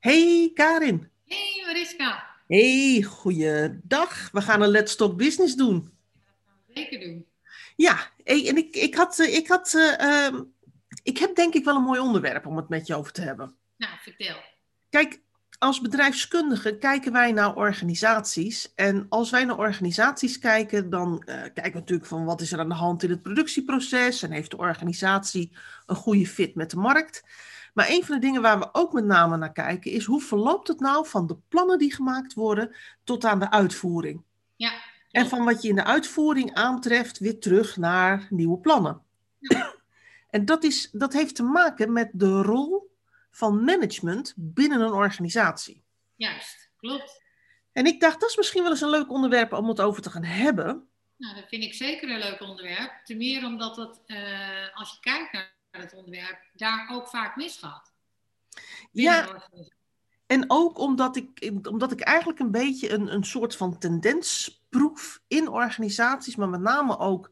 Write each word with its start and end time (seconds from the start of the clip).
Hey 0.00 0.50
Karin. 0.54 1.10
Hey 1.26 1.62
Mariska. 1.66 2.26
Hey, 2.46 3.02
goeiedag. 3.02 4.30
We 4.32 4.40
gaan 4.40 4.62
een 4.62 4.68
Let's 4.68 4.96
Talk 4.96 5.16
Business 5.16 5.54
doen. 5.54 5.92
Zeker 6.74 7.00
doen. 7.00 7.26
Ja, 7.76 8.10
hey, 8.24 8.48
en 8.48 8.56
ik, 8.56 8.74
ik, 8.74 8.94
had, 8.94 9.18
eh, 9.18 9.34
ik, 9.34 9.48
had, 9.48 9.74
eh, 9.74 10.00
ehm, 10.00 10.42
ik 11.02 11.18
heb 11.18 11.34
denk 11.34 11.54
ik 11.54 11.64
wel 11.64 11.76
een 11.76 11.82
mooi 11.82 12.00
onderwerp 12.00 12.46
om 12.46 12.56
het 12.56 12.68
met 12.68 12.86
je 12.86 12.94
over 12.94 13.12
te 13.12 13.20
hebben. 13.20 13.54
Nou, 13.76 13.92
vertel. 14.02 14.36
Kijk, 14.90 15.20
als 15.58 15.80
bedrijfskundige 15.80 16.78
kijken 16.78 17.12
wij 17.12 17.32
naar 17.32 17.56
organisaties. 17.56 18.72
En 18.74 19.06
als 19.08 19.30
wij 19.30 19.44
naar 19.44 19.58
organisaties 19.58 20.38
kijken, 20.38 20.90
dan 20.90 21.22
eh, 21.26 21.34
kijken 21.34 21.72
we 21.72 21.78
natuurlijk 21.78 22.08
van 22.08 22.24
wat 22.24 22.40
is 22.40 22.52
er 22.52 22.58
aan 22.58 22.68
de 22.68 22.74
hand 22.74 23.02
in 23.02 23.10
het 23.10 23.22
productieproces 23.22 24.22
en 24.22 24.30
heeft 24.30 24.50
de 24.50 24.58
organisatie 24.58 25.52
een 25.86 25.96
goede 25.96 26.26
fit 26.26 26.54
met 26.54 26.70
de 26.70 26.76
markt. 26.76 27.24
Maar 27.74 27.88
een 27.88 28.04
van 28.04 28.14
de 28.14 28.20
dingen 28.20 28.42
waar 28.42 28.58
we 28.58 28.68
ook 28.72 28.92
met 28.92 29.04
name 29.04 29.36
naar 29.36 29.52
kijken 29.52 29.90
is 29.90 30.04
hoe 30.04 30.20
verloopt 30.20 30.68
het 30.68 30.80
nou 30.80 31.06
van 31.06 31.26
de 31.26 31.36
plannen 31.48 31.78
die 31.78 31.94
gemaakt 31.94 32.34
worden 32.34 32.76
tot 33.04 33.24
aan 33.24 33.38
de 33.38 33.50
uitvoering. 33.50 34.22
Ja. 34.56 34.72
En 35.10 35.28
van 35.28 35.44
wat 35.44 35.62
je 35.62 35.68
in 35.68 35.74
de 35.74 35.84
uitvoering 35.84 36.54
aantreft 36.54 37.18
weer 37.18 37.38
terug 37.38 37.76
naar 37.76 38.26
nieuwe 38.30 38.58
plannen. 38.58 39.02
En 40.30 40.44
dat, 40.44 40.64
is, 40.64 40.90
dat 40.92 41.12
heeft 41.12 41.34
te 41.34 41.42
maken 41.42 41.92
met 41.92 42.10
de 42.12 42.42
rol 42.42 42.96
van 43.30 43.64
management 43.64 44.34
binnen 44.36 44.80
een 44.80 44.92
organisatie. 44.92 45.82
Juist, 46.16 46.70
klopt. 46.76 47.22
En 47.72 47.86
ik 47.86 48.00
dacht, 48.00 48.20
dat 48.20 48.30
is 48.30 48.36
misschien 48.36 48.62
wel 48.62 48.70
eens 48.70 48.80
een 48.80 48.90
leuk 48.90 49.10
onderwerp 49.10 49.52
om 49.52 49.68
het 49.68 49.80
over 49.80 50.02
te 50.02 50.10
gaan 50.10 50.24
hebben. 50.24 50.88
Nou, 51.16 51.34
dat 51.34 51.48
vind 51.48 51.62
ik 51.62 51.74
zeker 51.74 52.10
een 52.10 52.18
leuk 52.18 52.40
onderwerp. 52.40 53.00
Ten 53.04 53.16
meer 53.16 53.44
omdat 53.44 53.76
het, 53.76 54.00
eh, 54.06 54.78
als 54.78 54.90
je 54.90 55.00
kijkt 55.00 55.32
naar 55.32 55.58
het 55.70 55.94
onderwerp, 55.94 56.38
daar 56.52 56.88
ook 56.92 57.08
vaak 57.08 57.36
misgaat. 57.36 57.92
Ja, 58.92 59.48
en 60.26 60.44
ook 60.46 60.78
omdat 60.78 61.16
ik, 61.16 61.52
omdat 61.68 61.92
ik 61.92 62.00
eigenlijk 62.00 62.38
een 62.38 62.50
beetje 62.50 62.92
een, 62.92 63.14
een 63.14 63.24
soort 63.24 63.56
van 63.56 63.78
tendens 63.78 64.60
proef 64.68 65.20
in 65.28 65.48
organisaties, 65.48 66.36
maar 66.36 66.48
met 66.48 66.60
name 66.60 66.98
ook 66.98 67.30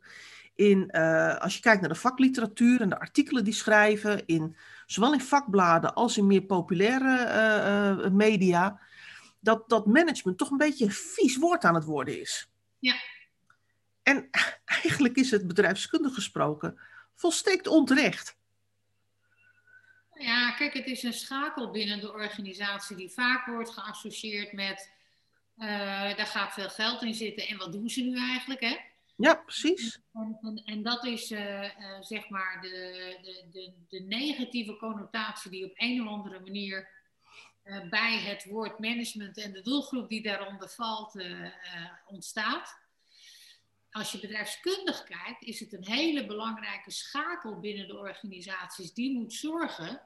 in, 0.54 0.90
eh, 0.90 1.36
als 1.36 1.54
je 1.54 1.60
kijkt 1.60 1.80
naar 1.80 1.90
de 1.90 1.94
vakliteratuur 1.94 2.80
en 2.80 2.88
de 2.88 3.00
artikelen 3.00 3.44
die 3.44 3.52
schrijven, 3.52 4.26
in, 4.26 4.56
zowel 4.86 5.12
in 5.12 5.20
vakbladen 5.20 5.94
als 5.94 6.16
in 6.16 6.26
meer 6.26 6.42
populaire 6.42 7.16
eh, 7.16 7.90
eh, 7.90 8.12
media, 8.12 8.80
dat, 9.40 9.68
dat 9.68 9.86
management 9.86 10.38
toch 10.38 10.50
een 10.50 10.56
beetje 10.56 10.84
een 10.84 10.92
vies 10.92 11.36
woord 11.36 11.64
aan 11.64 11.74
het 11.74 11.84
worden 11.84 12.20
is. 12.20 12.50
Ja. 12.78 12.94
En 14.02 14.28
eigenlijk 14.82 15.16
is 15.16 15.30
het 15.30 15.46
bedrijfskundig 15.46 16.14
gesproken 16.14 16.78
volstrekt 17.18 17.66
onterecht. 17.66 18.36
Ja, 20.14 20.50
kijk, 20.50 20.74
het 20.74 20.86
is 20.86 21.02
een 21.02 21.12
schakel 21.12 21.70
binnen 21.70 22.00
de 22.00 22.12
organisatie 22.12 22.96
die 22.96 23.10
vaak 23.10 23.46
wordt 23.46 23.70
geassocieerd 23.70 24.52
met, 24.52 24.92
eh, 25.56 25.68
daar 26.16 26.26
gaat 26.26 26.52
veel 26.52 26.68
geld 26.68 27.02
in 27.02 27.14
zitten 27.14 27.46
en 27.46 27.56
wat 27.56 27.72
doen 27.72 27.88
ze 27.88 28.02
nu 28.02 28.16
eigenlijk, 28.16 28.60
hè? 28.60 28.76
Ja, 29.16 29.34
precies. 29.34 30.00
En, 30.12 30.38
en, 30.42 30.62
en 30.64 30.82
dat 30.82 31.04
is 31.04 31.30
eh, 31.30 31.64
eh, 31.64 31.70
zeg 32.00 32.28
maar 32.28 32.58
de, 32.60 33.18
de, 33.22 33.44
de, 33.52 33.72
de 33.88 34.00
negatieve 34.00 34.76
connotatie 34.76 35.50
die 35.50 35.64
op 35.64 35.72
een 35.74 36.02
of 36.02 36.08
andere 36.08 36.40
manier 36.40 36.96
bij 37.90 38.18
het 38.18 38.44
woord 38.44 38.78
management 38.78 39.38
en 39.38 39.52
de 39.52 39.60
doelgroep 39.60 40.08
die 40.08 40.22
daaronder 40.22 40.68
valt 40.68 41.14
ontstaat. 42.06 42.78
Als 43.98 44.12
je 44.12 44.20
bedrijfskundig 44.20 45.04
kijkt, 45.04 45.42
is 45.42 45.60
het 45.60 45.72
een 45.72 45.86
hele 45.86 46.26
belangrijke 46.26 46.90
schakel 46.90 47.60
binnen 47.60 47.88
de 47.88 47.96
organisaties 47.96 48.92
die 48.92 49.18
moet 49.18 49.32
zorgen 49.32 50.00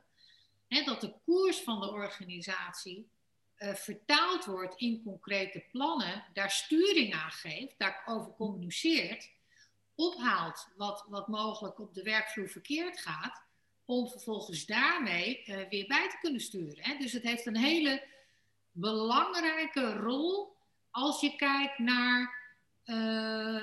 hè, 0.69 0.83
dat 0.85 1.01
de 1.01 1.15
koers 1.25 1.61
van 1.61 1.81
de 1.81 1.91
organisatie 1.91 3.09
eh, 3.55 3.75
vertaald 3.75 4.45
wordt 4.45 4.81
in 4.81 5.03
concrete 5.03 5.65
plannen, 5.71 6.25
daar 6.33 6.51
sturing 6.51 7.15
aan 7.15 7.31
geeft, 7.31 7.75
daarover 7.79 8.33
communiceert, 8.35 9.31
ophaalt 9.95 10.69
wat, 10.77 11.05
wat 11.09 11.29
mogelijk 11.29 11.79
op 11.79 11.95
de 11.95 12.03
werkvloer 12.03 12.49
verkeerd 12.49 13.01
gaat, 13.01 13.43
om 13.85 14.09
vervolgens 14.09 14.67
daarmee 14.67 15.43
eh, 15.43 15.69
weer 15.69 15.87
bij 15.87 16.09
te 16.09 16.19
kunnen 16.21 16.41
sturen. 16.41 16.85
Hè. 16.85 16.97
Dus 16.97 17.13
het 17.13 17.23
heeft 17.23 17.47
een 17.47 17.57
hele 17.57 18.09
belangrijke 18.71 19.93
rol 19.93 20.57
als 20.91 21.21
je 21.21 21.37
kijkt 21.37 21.79
naar 21.79 22.41
eh, 22.85 23.63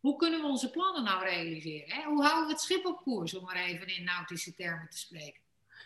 hoe 0.00 0.16
kunnen 0.16 0.40
we 0.40 0.46
onze 0.46 0.70
plannen 0.70 1.04
nou 1.04 1.24
realiseren. 1.24 1.94
Hè? 1.94 2.02
Hoe 2.02 2.22
houden 2.22 2.46
we 2.46 2.52
het 2.52 2.60
schip 2.60 2.86
op 2.86 3.02
koers, 3.02 3.34
om 3.34 3.44
maar 3.44 3.56
even 3.56 3.96
in 3.96 4.04
nautische 4.04 4.54
termen 4.54 4.88
te 4.90 4.98
spreken. 4.98 5.40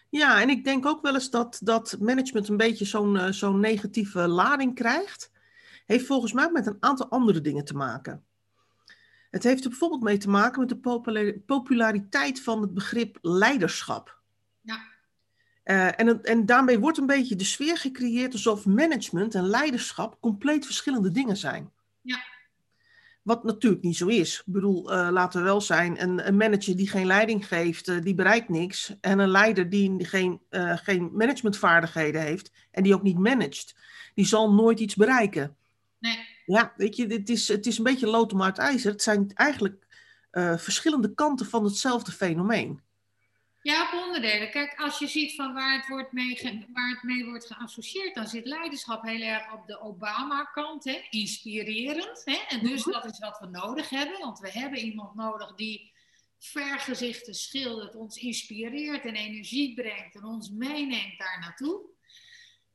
Ja, 0.08 0.40
en 0.40 0.48
ik 0.48 0.64
denk 0.64 0.86
ook 0.86 1.02
wel 1.02 1.14
eens 1.14 1.30
dat, 1.30 1.60
dat 1.62 1.96
management 2.00 2.48
een 2.48 2.56
beetje 2.56 2.84
zo'n 2.84 3.18
eh, 3.18 3.30
zo'n 3.32 3.60
negatieve 3.60 4.28
lading 4.28 4.74
krijgt. 4.74 5.30
Heeft 5.86 6.06
volgens 6.06 6.32
mij 6.32 6.50
met 6.50 6.66
een 6.66 6.76
aantal 6.80 7.08
andere 7.08 7.40
dingen 7.40 7.64
te 7.64 7.74
maken. 7.74 8.24
Het 9.30 9.42
heeft 9.42 9.64
er 9.64 9.70
bijvoorbeeld 9.70 10.02
mee 10.02 10.16
te 10.16 10.28
maken 10.28 10.60
met 10.60 10.68
de 10.68 10.76
popula- 10.76 11.32
populariteit 11.46 12.40
van 12.40 12.60
het 12.60 12.74
begrip 12.74 13.18
leiderschap. 13.22 14.18
Ja. 14.60 14.82
Eh, 15.62 16.00
en, 16.00 16.22
en 16.22 16.46
daarmee 16.46 16.78
wordt 16.78 16.98
een 16.98 17.06
beetje 17.06 17.36
de 17.36 17.44
sfeer 17.44 17.78
gecreëerd 17.78 18.32
alsof 18.32 18.66
management 18.66 19.34
en 19.34 19.46
leiderschap 19.46 20.20
compleet 20.20 20.64
verschillende 20.64 21.10
dingen 21.10 21.36
zijn. 21.36 21.72
Ja. 22.00 22.33
Wat 23.24 23.44
natuurlijk 23.44 23.82
niet 23.82 23.96
zo 23.96 24.06
is. 24.06 24.38
Ik 24.38 24.52
bedoel, 24.52 24.92
eh, 24.92 25.08
laten 25.10 25.40
we 25.40 25.46
wel 25.46 25.60
zijn, 25.60 26.02
een, 26.02 26.26
een 26.26 26.36
manager 26.36 26.76
die 26.76 26.88
geen 26.88 27.06
leiding 27.06 27.46
geeft, 27.46 27.88
eh, 27.88 28.00
die 28.02 28.14
bereikt 28.14 28.48
niks. 28.48 28.96
En 29.00 29.18
een 29.18 29.28
leider 29.28 29.68
die 29.68 30.04
geen, 30.04 30.40
eh, 30.48 30.76
geen 30.76 31.10
managementvaardigheden 31.12 32.20
heeft 32.20 32.50
en 32.70 32.82
die 32.82 32.94
ook 32.94 33.02
niet 33.02 33.18
managt, 33.18 33.74
die 34.14 34.26
zal 34.26 34.52
nooit 34.52 34.80
iets 34.80 34.94
bereiken. 34.94 35.56
Nee, 35.98 36.18
Ja, 36.46 36.72
weet 36.76 36.96
je, 36.96 37.06
het 37.06 37.28
is, 37.28 37.48
het 37.48 37.66
is 37.66 37.78
een 37.78 37.84
beetje 37.84 38.06
lood 38.06 38.32
om 38.32 38.42
uit 38.42 38.58
ijzer. 38.58 38.90
Het 38.92 39.02
zijn 39.02 39.30
eigenlijk 39.34 39.82
verschillende 40.56 41.14
kanten 41.14 41.46
van 41.46 41.64
hetzelfde 41.64 42.12
fenomeen. 42.12 42.80
Ja, 43.64 43.82
op 43.82 44.04
onderdelen. 44.04 44.50
Kijk, 44.50 44.80
als 44.80 44.98
je 44.98 45.06
ziet 45.06 45.34
van 45.34 45.54
waar 45.54 45.76
het, 45.76 45.88
wordt 45.88 46.12
mee 46.12 46.66
waar 46.72 46.90
het 46.90 47.02
mee 47.02 47.24
wordt 47.24 47.46
geassocieerd, 47.46 48.14
dan 48.14 48.26
zit 48.26 48.46
leiderschap 48.46 49.02
heel 49.02 49.20
erg 49.20 49.52
op 49.52 49.66
de 49.66 49.80
Obama-kant, 49.80 50.84
hè? 50.84 51.06
inspirerend. 51.10 52.22
Hè? 52.24 52.38
En 52.48 52.60
dus 52.60 52.82
dat 52.82 53.04
is 53.04 53.18
wat 53.18 53.38
we 53.38 53.46
nodig 53.46 53.90
hebben, 53.90 54.18
want 54.18 54.38
we 54.38 54.50
hebben 54.50 54.78
iemand 54.78 55.14
nodig 55.14 55.54
die 55.54 55.92
vergezichten 56.38 57.34
schildert, 57.34 57.94
ons 57.94 58.16
inspireert 58.16 59.04
en 59.04 59.14
energie 59.14 59.74
brengt 59.74 60.14
en 60.14 60.24
ons 60.24 60.50
meeneemt 60.50 61.18
daar 61.18 61.38
naartoe. 61.40 61.80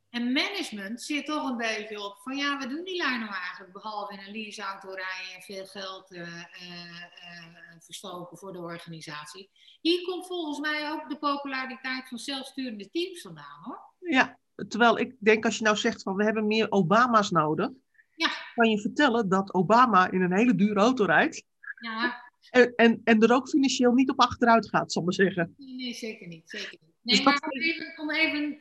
En 0.10 0.32
management 0.32 1.02
zit 1.02 1.26
toch 1.26 1.50
een 1.50 1.58
beetje 1.58 2.04
op 2.04 2.18
van 2.24 2.36
ja, 2.38 2.58
wat 2.58 2.70
doen 2.70 2.84
die 2.84 2.98
lui 2.98 3.18
nou 3.20 3.32
eigenlijk, 3.34 3.74
behalve 3.74 4.14
in 4.14 4.20
een 4.20 4.32
leaseauto 4.32 4.88
rijden 4.88 5.36
en 5.36 5.42
veel 5.42 5.66
geld 5.66 6.12
eh, 6.12 6.22
eh, 6.22 7.02
eh, 7.02 7.46
verstoken 7.80 8.38
voor 8.38 8.52
de 8.52 8.60
organisatie. 8.60 9.50
Hier 9.82 10.02
komt 10.02 10.28
volgens 10.28 10.60
mij 10.60 10.92
ook 10.92 11.10
de 11.10 11.18
populariteit 11.18 12.08
van 12.08 12.18
zelfsturende 12.18 12.90
teams 12.90 13.22
vandaan 13.22 13.60
hoor. 13.64 13.80
Ja, 14.00 14.38
terwijl 14.68 15.00
ik 15.00 15.16
denk 15.20 15.46
als 15.46 15.58
je 15.58 15.64
nou 15.64 15.76
zegt 15.78 16.02
van 16.02 16.16
we 16.16 16.24
hebben 16.24 16.48
meer 16.48 16.72
Obama's 16.72 17.30
nodig, 17.30 17.70
Ja. 18.16 18.30
kan 18.56 18.70
je 18.70 18.82
vertellen 18.82 19.30
dat 19.30 19.54
Obama 19.54 20.12
in 20.12 20.22
een 20.22 20.34
hele 20.38 20.56
dure 20.56 20.80
auto 20.80 21.06
rijdt 21.06 21.44
Ja, 21.80 22.24
en, 22.50 22.74
en, 22.76 23.02
en 23.04 23.22
er 23.22 23.34
ook 23.34 23.50
financieel 23.50 23.92
niet 23.94 24.10
op 24.10 24.20
achteruit 24.20 24.70
gaat, 24.70 24.92
zal 24.92 25.02
ik 25.02 25.08
maar 25.08 25.26
zeggen. 25.28 25.54
nee, 25.58 25.76
nee, 25.76 25.94
zeker 25.94 26.28
niet. 26.28 26.50
Zeker 26.50 26.70
niet. 26.82 26.94
Dus 27.02 27.16
Nee, 27.18 27.26
dat- 27.26 27.42
maar 27.42 27.50
om 27.52 27.62
even, 27.62 28.00
om 28.00 28.12
even 28.12 28.58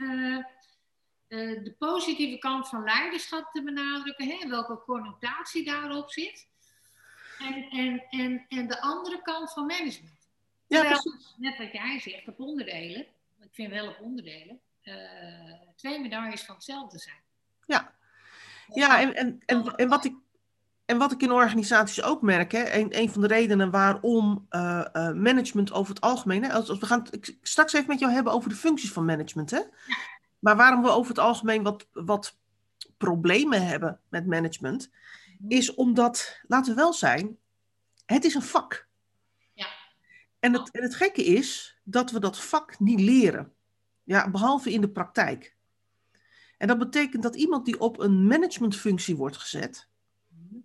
eh, 1.29 1.65
de 1.65 1.75
positieve 1.79 2.39
kant 2.39 2.69
van 2.69 2.85
leiderschap 2.85 3.51
te 3.53 3.63
benadrukken, 3.63 4.29
hè, 4.29 4.49
welke 4.49 4.83
connotatie 4.87 5.65
daarop 5.65 6.11
zit. 6.11 6.47
En, 7.39 7.69
en, 7.71 8.05
en, 8.11 8.47
en 8.49 8.69
de 8.69 8.81
andere 8.81 9.23
kant 9.23 9.53
van 9.53 9.67
management. 9.67 10.17
Ja, 10.67 10.83
precies. 10.83 11.35
net 11.37 11.59
wat 11.59 11.73
jij 11.73 12.01
zegt, 12.01 12.29
op 12.29 12.41
onderdelen, 12.41 13.07
ik 13.41 13.49
vind 13.53 13.73
wel 13.73 13.89
op 13.89 14.01
onderdelen, 14.01 14.61
eh, 14.83 14.95
twee 15.77 16.01
medailles 16.01 16.45
van 16.45 16.55
hetzelfde 16.55 16.99
zijn. 16.99 17.17
Ja, 17.67 17.95
ja 18.75 19.01
en, 19.01 19.15
en, 19.15 19.43
en, 19.47 19.75
en, 19.77 19.89
wat 19.89 20.05
ik, 20.05 20.15
en 20.85 20.99
wat 20.99 21.13
ik 21.13 21.23
in 21.23 21.33
organisaties 21.33 22.03
ook 22.03 22.23
merk, 22.23 22.53
hè, 22.53 22.73
een, 22.73 22.99
een 22.99 23.11
van 23.11 23.21
de 23.21 23.27
redenen 23.27 23.71
waarom 23.71 24.47
eh, 24.49 25.13
management 25.13 25.73
over 25.73 25.95
het 25.95 26.03
algemeen, 26.03 26.45
hè, 26.45 26.53
als, 26.53 26.69
als 26.69 26.79
we 26.79 26.87
gaan 26.87 27.03
het 27.11 27.29
ik- 27.29 27.39
straks 27.43 27.73
even 27.73 27.89
met 27.89 27.99
jou 27.99 28.13
hebben 28.13 28.33
over 28.33 28.49
de 28.49 28.55
functies 28.57 28.93
van 28.93 29.05
management, 29.05 29.51
hè, 29.51 29.61
maar 30.39 30.57
waarom 30.57 30.83
we 30.83 30.89
over 30.89 31.09
het 31.09 31.19
algemeen 31.19 31.63
wat, 31.63 31.89
wat 31.93 32.39
problemen 32.97 33.67
hebben 33.67 34.01
met 34.09 34.27
management, 34.27 34.91
is 35.49 35.75
omdat, 35.75 36.41
laten 36.47 36.75
we 36.75 36.81
wel 36.81 36.93
zijn, 36.93 37.39
het 38.07 38.25
is 38.25 38.35
een 38.35 38.43
vak. 38.43 38.89
Ja. 39.55 39.67
En 40.39 40.53
het, 40.53 40.71
en 40.71 40.83
het 40.83 40.95
gekke 40.95 41.25
is 41.25 41.79
dat 41.85 42.11
we 42.11 42.21
dat 42.21 42.39
vak 42.39 42.79
niet 42.79 43.01
leren. 43.01 43.53
Ja, 44.05 44.31
behalve 44.31 44.73
in 44.73 44.81
de 44.81 44.91
praktijk. 44.91 45.57
En 46.59 46.69
dat 46.69 46.79
betekent 46.79 47.23
dat 47.23 47.37
iemand 47.37 47.65
die 47.65 47.81
op 47.81 47.99
een 47.99 48.27
managementfunctie 48.27 49.17
wordt 49.17 49.37
gezet, 49.37 49.89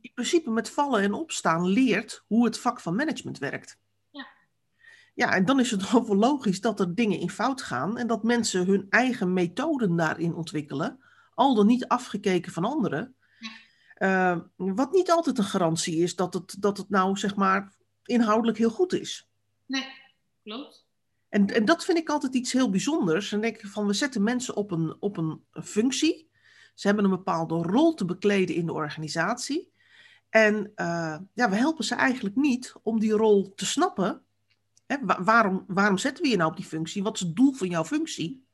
in 0.02 0.12
principe 0.14 0.50
met 0.50 0.70
vallen 0.70 1.02
en 1.02 1.14
opstaan 1.14 1.66
leert 1.66 2.24
hoe 2.28 2.46
het 2.46 2.60
vak 2.60 2.80
van 2.80 2.96
management 2.96 3.38
werkt. 3.38 3.78
Ja. 5.14 5.34
En 5.34 5.46
dan 5.46 5.60
is 5.60 5.72
het 5.72 5.86
wel 5.92 6.08
wel 6.08 6.16
logisch 6.16 6.62
dat 6.62 6.80
er 6.80 6.96
dingen 6.96 7.20
in 7.20 7.30
fout 7.30 7.62
gaan 7.62 7.98
en 7.98 8.08
dat 8.08 8.24
mensen 8.24 8.66
hun 8.66 8.86
eigen 8.90 9.34
methoden 9.34 9.96
daarin 9.96 10.36
ontwikkelen, 10.36 11.00
al 11.34 11.56
dan 11.56 11.66
niet 11.66 11.88
afgekeken 11.88 12.52
van 12.52 12.66
anderen. 12.66 13.16
Uh, 13.98 14.40
wat 14.56 14.92
niet 14.92 15.12
altijd 15.12 15.38
een 15.38 15.44
garantie 15.44 15.98
is 15.98 16.16
dat 16.16 16.34
het, 16.34 16.56
dat 16.60 16.78
het 16.78 16.90
nou, 16.90 17.18
zeg 17.18 17.36
maar, 17.36 17.74
inhoudelijk 18.04 18.58
heel 18.58 18.70
goed 18.70 18.94
is. 18.94 19.30
Nee, 19.66 19.86
klopt. 20.44 20.86
En, 21.30 21.48
en 21.48 21.66
dat 21.66 21.86
vind 21.86 21.98
ik 21.98 22.10
altijd 22.10 22.36
iets 22.36 22.52
heel 22.52 22.70
bijzonders. 22.70 23.32
En 23.32 23.42
denk 23.42 23.58
ik 23.58 23.68
van, 23.68 23.88
we 23.88 23.94
zetten 23.94 24.24
mensen 24.24 24.56
op 24.56 24.72
een, 24.72 24.96
op 25.00 25.18
een 25.18 25.44
functie. 25.52 26.30
Ze 26.74 26.88
hebben 26.88 27.06
een 27.06 27.12
bepaalde 27.12 27.56
rol 27.56 27.94
te 27.94 28.06
bekleden 28.06 28.56
in 28.56 28.66
de 28.66 28.74
organisatie. 28.74 29.72
En 30.30 30.72
uh, 30.76 31.18
ja, 31.34 31.50
we 31.50 31.56
helpen 31.56 31.84
ze 31.84 31.96
eigenlijk 31.96 32.36
niet 32.36 32.74
om 32.84 33.00
die 33.00 33.12
rol 33.12 33.54
te 33.56 33.66
snappen. 33.66 34.22
Hè, 34.86 34.98
waarom, 35.24 35.64
waarom 35.68 35.98
zetten 35.98 36.24
we 36.24 36.30
je 36.30 36.38
nou 36.38 36.50
op 36.50 36.58
die 36.58 36.66
functie? 36.66 37.04
Wat 37.04 37.14
is 37.14 37.20
het 37.20 37.36
doel 37.36 37.54
van 37.54 37.68
jouw 37.68 37.86
functie? 37.86 38.48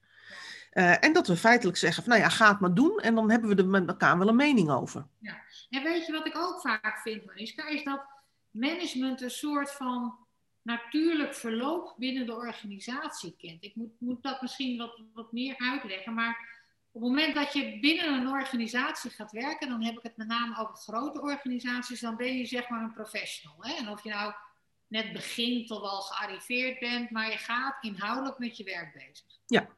Uh, 0.73 1.03
en 1.03 1.13
dat 1.13 1.27
we 1.27 1.35
feitelijk 1.37 1.77
zeggen 1.77 2.03
van, 2.03 2.11
nou 2.11 2.23
ja, 2.23 2.29
ga 2.29 2.49
het 2.49 2.59
maar 2.59 2.73
doen. 2.73 2.99
En 2.99 3.15
dan 3.15 3.31
hebben 3.31 3.49
we 3.49 3.55
er 3.55 3.67
met 3.67 3.87
elkaar 3.87 4.17
wel 4.17 4.27
een 4.27 4.35
mening 4.35 4.69
over. 4.69 5.07
Ja. 5.19 5.41
En 5.69 5.83
weet 5.83 6.05
je 6.05 6.11
wat 6.11 6.25
ik 6.25 6.37
ook 6.37 6.61
vaak 6.61 6.99
vind, 7.01 7.25
Mariska? 7.25 7.67
Is 7.67 7.83
dat 7.83 8.05
management 8.51 9.21
een 9.21 9.31
soort 9.31 9.71
van 9.71 10.17
natuurlijk 10.61 11.35
verloop 11.35 11.95
binnen 11.97 12.25
de 12.25 12.35
organisatie 12.35 13.35
kent. 13.37 13.63
Ik 13.63 13.75
moet, 13.75 13.91
moet 13.99 14.23
dat 14.23 14.41
misschien 14.41 14.77
wat, 14.77 15.01
wat 15.13 15.31
meer 15.31 15.57
uitleggen, 15.57 16.13
maar 16.13 16.57
op 16.91 17.01
het 17.01 17.09
moment 17.11 17.35
dat 17.35 17.53
je 17.53 17.79
binnen 17.79 18.13
een 18.13 18.27
organisatie 18.27 19.11
gaat 19.11 19.31
werken, 19.31 19.69
dan 19.69 19.83
heb 19.83 19.97
ik 19.97 20.03
het 20.03 20.17
met 20.17 20.27
name 20.27 20.57
over 20.57 20.75
grote 20.75 21.21
organisaties, 21.21 21.99
dan 21.99 22.15
ben 22.15 22.37
je 22.37 22.45
zeg 22.45 22.69
maar 22.69 22.81
een 22.81 22.93
professional. 22.93 23.57
Hè? 23.59 23.73
En 23.73 23.89
of 23.89 24.03
je 24.03 24.09
nou 24.09 24.33
net 24.89 25.13
begint 25.13 25.71
of 25.71 25.81
al 25.81 26.01
gearriveerd 26.01 26.79
bent, 26.79 27.09
maar 27.09 27.31
je 27.31 27.37
gaat 27.37 27.83
inhoudelijk 27.83 28.37
met 28.37 28.57
je 28.57 28.63
werk 28.63 28.93
bezig. 28.93 29.39
Ja. 29.45 29.69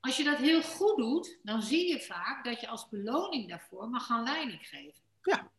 Als 0.00 0.16
je 0.16 0.24
dat 0.24 0.38
heel 0.38 0.62
goed 0.62 0.96
doet, 0.96 1.38
dan 1.42 1.62
zie 1.62 1.88
je 1.88 2.00
vaak 2.00 2.44
dat 2.44 2.60
je 2.60 2.68
als 2.68 2.88
beloning 2.88 3.48
daarvoor 3.48 3.88
mag 3.88 4.06
gaan 4.06 4.22
leiding 4.22 4.68
geven. 4.68 5.02
Ja. 5.22 5.50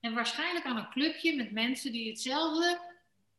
En 0.00 0.14
waarschijnlijk 0.14 0.64
aan 0.64 0.76
een 0.76 0.90
clubje 0.90 1.36
met 1.36 1.52
mensen 1.52 1.92
die 1.92 2.08
hetzelfde 2.08 2.80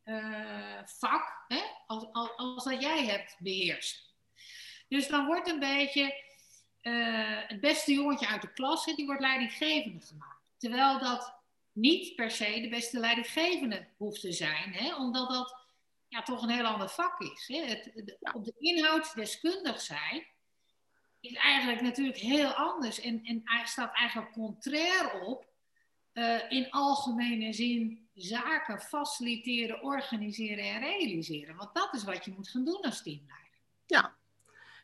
uh, 0.06 0.80
vak 0.86 1.46
hè, 1.48 1.62
als, 1.88 2.06
als, 2.12 2.36
als, 2.36 2.64
dat 2.64 2.82
jij 2.82 3.06
hebt 3.06 3.36
beheerst. 3.40 4.14
Dus 4.88 5.08
dan 5.08 5.26
wordt 5.26 5.50
een 5.50 5.60
beetje 5.60 6.24
uh, 6.82 7.40
het 7.48 7.60
beste 7.60 7.94
jongetje 7.94 8.28
uit 8.28 8.42
de 8.42 8.54
klas, 8.54 8.86
die 8.86 9.06
wordt 9.06 9.22
leidinggevende 9.22 10.06
gemaakt. 10.06 10.42
Terwijl 10.58 11.00
dat 11.00 11.41
niet 11.72 12.16
per 12.16 12.32
se 12.32 12.62
de 12.62 12.70
beste 12.70 13.00
leidinggevende 13.00 13.88
hoeft 13.98 14.22
te 14.22 14.32
zijn, 14.32 14.74
hè, 14.74 14.96
omdat 14.96 15.30
dat 15.30 15.60
ja, 16.08 16.22
toch 16.22 16.42
een 16.42 16.50
heel 16.50 16.66
ander 16.66 16.90
vak 16.90 17.20
is. 17.20 17.48
Hè. 17.48 17.66
Het, 17.66 18.18
op 18.34 18.46
de 18.46 18.54
inhoud 18.58 19.16
deskundig 19.16 19.82
zijn 19.82 20.26
is 21.20 21.34
eigenlijk 21.34 21.82
natuurlijk 21.82 22.18
heel 22.18 22.52
anders 22.54 23.00
en, 23.00 23.24
en 23.24 23.44
staat 23.64 23.96
eigenlijk 23.96 24.32
contrair 24.32 25.22
op 25.22 25.50
uh, 26.14 26.52
in 26.52 26.70
algemene 26.70 27.54
zin 27.54 28.10
zaken 28.14 28.82
faciliteren, 28.82 29.82
organiseren 29.82 30.64
en 30.64 30.80
realiseren. 30.80 31.56
Want 31.56 31.76
dat 31.76 31.94
is 31.94 32.04
wat 32.04 32.26
je 32.26 32.32
moet 32.32 32.50
gaan 32.50 32.66
doen 32.66 32.82
als 32.82 33.04
teamleider. 33.04 33.60
Ja. 33.86 34.16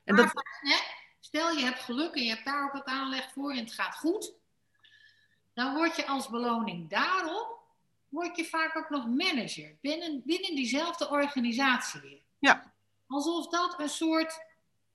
En 0.04 0.16
dat... 0.16 0.31
hè, 0.44 0.75
stel 1.19 1.51
je 1.51 1.63
hebt 1.63 1.80
geluk 1.80 2.16
en 2.16 2.24
je 2.24 2.30
hebt 2.30 2.45
daar 2.45 2.66
ook 2.66 2.74
wat 2.74 2.86
aanleg 2.86 3.31
voor 3.31 3.51
en 3.51 3.57
het 3.57 3.74
gaat 3.74 3.95
goed. 3.95 4.34
Dan 5.57 5.74
word 5.74 5.95
je 5.95 6.06
als 6.06 6.30
beloning 6.30 6.89
daarop, 6.89 7.59
word 8.09 8.38
je 8.38 8.45
vaak 8.45 8.75
ook 8.75 8.89
nog 8.89 9.06
manager 9.07 9.77
binnen, 9.81 10.21
binnen 10.25 10.56
diezelfde 10.56 11.09
organisatie 11.09 12.01
weer. 12.01 12.21
Ja. 12.39 12.74
Alsof 13.07 13.48
dat 13.48 13.80
een 13.80 13.89
soort 13.89 14.39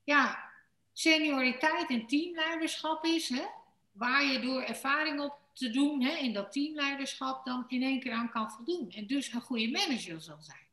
ja, 0.05 0.51
senioriteit 0.93 1.91
en 1.91 2.07
teamleiderschap 2.07 3.05
is, 3.05 3.29
hè? 3.29 3.45
waar 3.93 4.25
je 4.25 4.41
door 4.41 4.63
ervaring 4.63 5.21
op 5.21 5.39
te 5.53 5.71
doen 5.71 6.03
hè, 6.03 6.13
in 6.13 6.33
dat 6.33 6.53
teamleiderschap 6.53 7.45
dan 7.45 7.65
in 7.69 7.83
één 7.83 8.01
keer 8.01 8.13
aan 8.13 8.31
kan 8.31 8.51
voldoen. 8.51 8.91
En 8.91 9.07
dus 9.07 9.33
een 9.33 9.41
goede 9.41 9.71
manager 9.71 10.21
zal 10.21 10.41
zijn. 10.41 10.67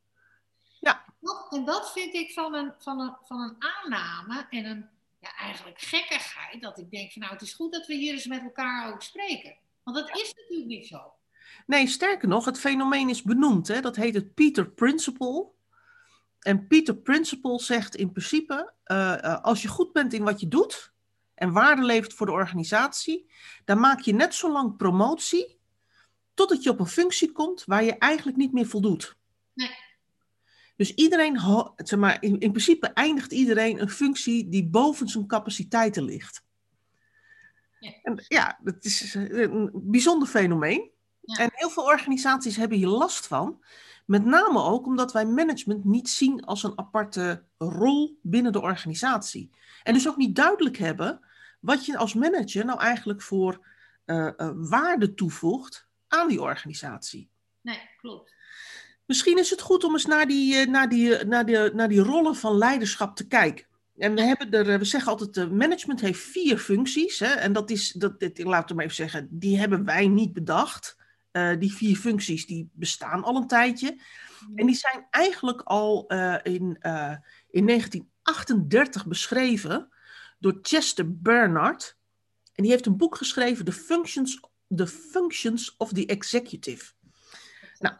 Ja. 0.80 1.04
en 1.50 1.64
dat 1.64 1.92
vind 1.92 2.14
ik 2.14 2.32
van 2.32 2.54
een, 2.54 2.72
van 2.78 3.00
een, 3.00 3.16
van 3.22 3.40
een 3.40 3.56
aanname 3.58 4.46
en 4.50 4.64
een 4.64 4.88
ja, 5.20 5.36
eigenlijk 5.36 5.80
gekkigheid. 5.80 6.62
Dat 6.62 6.78
ik 6.78 6.90
denk 6.90 7.12
van 7.12 7.22
nou 7.22 7.32
het 7.32 7.42
is 7.42 7.54
goed 7.54 7.72
dat 7.72 7.86
we 7.86 7.94
hier 7.94 8.12
eens 8.12 8.26
met 8.26 8.42
elkaar 8.42 8.92
ook 8.92 9.02
spreken. 9.02 9.56
Want 9.82 9.96
dat 9.96 10.16
is 10.16 10.34
natuurlijk 10.34 10.68
niet 10.68 10.86
zo. 10.86 11.12
Nee, 11.66 11.86
sterker 11.86 12.28
nog, 12.28 12.44
het 12.44 12.58
fenomeen 12.58 13.08
is 13.08 13.22
benoemd. 13.22 13.68
Hè? 13.68 13.80
Dat 13.80 13.96
heet 13.96 14.14
het 14.14 14.34
Peter 14.34 14.70
Principle. 14.70 15.48
En 16.38 16.66
Peter 16.66 16.96
Principle 16.96 17.60
zegt 17.60 17.96
in 17.96 18.12
principe, 18.12 18.72
uh, 18.84 19.42
als 19.42 19.62
je 19.62 19.68
goed 19.68 19.92
bent 19.92 20.12
in 20.12 20.24
wat 20.24 20.40
je 20.40 20.48
doet, 20.48 20.92
en 21.34 21.52
waarde 21.52 21.82
levert 21.82 22.14
voor 22.14 22.26
de 22.26 22.32
organisatie, 22.32 23.30
dan 23.64 23.80
maak 23.80 24.00
je 24.00 24.12
net 24.12 24.34
zo 24.34 24.52
lang 24.52 24.76
promotie 24.76 25.58
totdat 26.34 26.62
je 26.62 26.70
op 26.70 26.80
een 26.80 26.86
functie 26.86 27.32
komt 27.32 27.64
waar 27.64 27.84
je 27.84 27.98
eigenlijk 27.98 28.36
niet 28.36 28.52
meer 28.52 28.66
voldoet. 28.66 29.16
Nee. 29.54 29.88
Dus 30.76 30.94
iedereen, 30.94 31.40
zeg 31.76 31.98
maar, 31.98 32.22
in, 32.22 32.38
in 32.38 32.50
principe 32.50 32.86
eindigt 32.86 33.32
iedereen 33.32 33.80
een 33.80 33.90
functie 33.90 34.48
die 34.48 34.66
boven 34.66 35.08
zijn 35.08 35.26
capaciteiten 35.26 36.02
ligt. 36.02 36.42
Ja, 37.80 37.92
en, 38.02 38.24
ja 38.28 38.58
dat 38.62 38.84
is 38.84 39.14
een 39.14 39.70
bijzonder 39.74 40.28
fenomeen. 40.28 40.90
Ja. 41.20 41.36
En 41.36 41.50
heel 41.52 41.70
veel 41.70 41.82
organisaties 41.82 42.56
hebben 42.56 42.78
hier 42.78 42.86
last 42.86 43.26
van. 43.26 43.62
Met 44.06 44.24
name 44.24 44.62
ook 44.62 44.86
omdat 44.86 45.12
wij 45.12 45.26
management 45.26 45.84
niet 45.84 46.08
zien 46.08 46.44
als 46.44 46.62
een 46.62 46.78
aparte 46.78 47.44
rol 47.58 48.18
binnen 48.22 48.52
de 48.52 48.60
organisatie. 48.60 49.50
En 49.82 49.94
dus 49.94 50.08
ook 50.08 50.16
niet 50.16 50.36
duidelijk 50.36 50.76
hebben 50.76 51.20
wat 51.60 51.86
je 51.86 51.96
als 51.96 52.14
manager 52.14 52.64
nou 52.64 52.80
eigenlijk 52.80 53.22
voor 53.22 53.66
uh, 54.06 54.30
uh, 54.36 54.50
waarde 54.54 55.14
toevoegt 55.14 55.88
aan 56.08 56.28
die 56.28 56.42
organisatie. 56.42 57.30
Nee, 57.60 57.80
klopt. 58.00 58.34
Misschien 59.06 59.38
is 59.38 59.50
het 59.50 59.60
goed 59.60 59.84
om 59.84 59.92
eens 59.92 60.06
naar 60.06 60.26
die, 60.26 60.54
uh, 60.54 60.66
naar 60.66 60.88
die, 60.88 61.24
naar 61.24 61.46
die, 61.46 61.56
naar 61.56 61.88
die 61.88 62.00
rollen 62.00 62.36
van 62.36 62.58
leiderschap 62.58 63.16
te 63.16 63.26
kijken. 63.26 63.66
En 64.00 64.14
we, 64.14 64.22
hebben 64.22 64.50
er, 64.50 64.78
we 64.78 64.84
zeggen 64.84 65.10
altijd, 65.10 65.34
de 65.34 65.50
management 65.50 66.00
heeft 66.00 66.20
vier 66.20 66.58
functies. 66.58 67.18
Hè, 67.18 67.26
en 67.26 67.52
dat 67.52 67.70
is, 67.70 67.92
dat, 67.92 68.20
dit, 68.20 68.44
laat 68.44 68.70
ik 68.70 68.76
maar 68.76 68.84
even 68.84 68.96
zeggen, 68.96 69.28
die 69.30 69.58
hebben 69.58 69.84
wij 69.84 70.08
niet 70.08 70.32
bedacht. 70.32 70.96
die 71.58 71.72
vier 71.72 71.96
functies 71.96 72.46
die 72.46 72.70
bestaan 72.72 73.24
al 73.24 73.36
een 73.36 73.46
tijdje. 73.46 74.00
En 74.54 74.66
die 74.66 74.74
zijn 74.74 75.06
eigenlijk 75.10 75.60
al 75.60 76.06
in, 76.42 76.78
in 77.50 77.66
1938 77.66 79.06
beschreven 79.06 79.88
door 80.38 80.58
Chester 80.62 81.20
Bernard. 81.20 81.96
En 82.54 82.62
die 82.62 82.72
heeft 82.72 82.86
een 82.86 82.96
boek 82.96 83.16
geschreven, 83.16 83.64
The 83.64 83.72
Functions, 83.72 84.40
The 84.74 84.86
Functions 84.86 85.76
of 85.76 85.92
the 85.92 86.06
Executive. 86.06 86.92
Nou, 87.78 87.94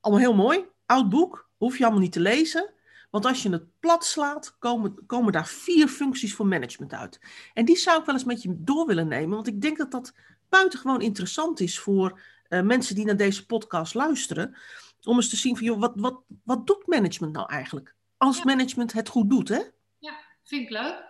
allemaal 0.00 0.22
heel 0.22 0.34
mooi. 0.34 0.64
Oud 0.86 1.08
boek, 1.08 1.50
hoef 1.56 1.78
je 1.78 1.84
allemaal 1.84 2.02
niet 2.02 2.12
te 2.12 2.20
lezen. 2.20 2.73
Want 3.14 3.26
als 3.26 3.42
je 3.42 3.50
het 3.50 3.80
plat 3.80 4.04
slaat, 4.04 4.56
komen, 4.58 5.06
komen 5.06 5.32
daar 5.32 5.46
vier 5.46 5.88
functies 5.88 6.34
voor 6.34 6.46
management 6.46 6.92
uit. 6.92 7.20
En 7.52 7.64
die 7.64 7.76
zou 7.76 8.00
ik 8.00 8.06
wel 8.06 8.14
eens 8.14 8.24
met 8.24 8.42
je 8.42 8.54
door 8.58 8.86
willen 8.86 9.08
nemen. 9.08 9.34
Want 9.34 9.46
ik 9.46 9.60
denk 9.60 9.76
dat 9.78 9.90
dat 9.90 10.14
buitengewoon 10.48 11.00
interessant 11.00 11.60
is 11.60 11.78
voor 11.78 12.20
uh, 12.48 12.60
mensen 12.60 12.94
die 12.94 13.04
naar 13.04 13.16
deze 13.16 13.46
podcast 13.46 13.94
luisteren. 13.94 14.56
Om 15.02 15.16
eens 15.16 15.28
te 15.28 15.36
zien 15.36 15.56
van, 15.56 15.66
joh, 15.66 15.80
wat, 15.80 15.92
wat, 15.96 16.22
wat 16.44 16.66
doet 16.66 16.86
management 16.86 17.32
nou 17.32 17.48
eigenlijk? 17.48 17.94
Als 18.16 18.36
ja. 18.36 18.44
management 18.44 18.92
het 18.92 19.08
goed 19.08 19.30
doet, 19.30 19.48
hè? 19.48 19.62
Ja, 19.98 20.14
vind 20.42 20.62
ik 20.62 20.70
leuk. 20.70 21.04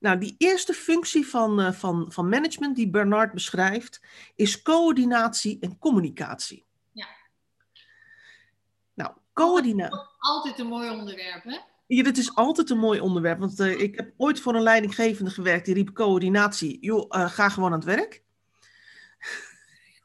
Nou, 0.00 0.18
die 0.18 0.34
eerste 0.38 0.72
functie 0.72 1.26
van, 1.26 1.60
uh, 1.60 1.72
van, 1.72 2.12
van 2.12 2.28
management 2.28 2.76
die 2.76 2.90
Bernard 2.90 3.32
beschrijft, 3.32 4.00
is 4.34 4.62
coördinatie 4.62 5.58
en 5.60 5.78
communicatie. 5.78 6.65
Ja. 9.36 9.44
Coördinatie. 9.44 9.98
Altijd 10.18 10.58
een 10.58 10.66
mooi 10.66 10.90
onderwerp, 10.90 11.44
hè? 11.44 11.56
Ja, 11.86 12.02
dat 12.02 12.16
is 12.16 12.34
altijd 12.34 12.70
een 12.70 12.78
mooi 12.78 13.00
onderwerp. 13.00 13.38
Want 13.38 13.60
uh, 13.60 13.80
ik 13.80 13.96
heb 13.96 14.12
ooit 14.16 14.40
voor 14.40 14.54
een 14.54 14.62
leidinggevende 14.62 15.30
gewerkt 15.30 15.64
die 15.64 15.74
riep 15.74 15.92
coördinatie. 15.92 16.78
Joh, 16.80 17.16
uh, 17.16 17.30
ga 17.30 17.48
gewoon 17.48 17.72
aan 17.72 17.78
het 17.78 17.88
werk. 17.88 18.22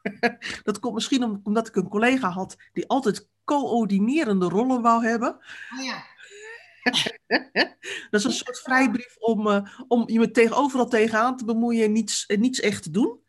dat 0.64 0.80
komt 0.80 0.94
misschien 0.94 1.24
om, 1.24 1.42
omdat 1.44 1.68
ik 1.68 1.76
een 1.76 1.90
collega 1.90 2.30
had 2.30 2.58
die 2.74 2.88
altijd 2.88 3.30
coördinerende 3.44 4.50
rollen 4.50 4.82
wou 4.82 5.06
hebben. 5.06 5.40
Oh 5.78 5.84
ja. 5.84 6.04
dat 8.10 8.20
is 8.20 8.24
een 8.24 8.32
soort 8.32 8.60
vrijbrief 8.60 9.16
om, 9.18 9.48
uh, 9.48 9.68
om 9.88 10.10
je 10.10 10.20
met 10.20 10.34
tegen, 10.34 10.56
overal 10.56 10.88
tegenaan 10.88 11.38
te 11.38 11.46
bemoeien 11.46 11.86
en 11.86 11.92
niets, 11.92 12.26
niets 12.28 12.60
echt 12.60 12.84
te 12.84 12.92
doen. 12.92 13.20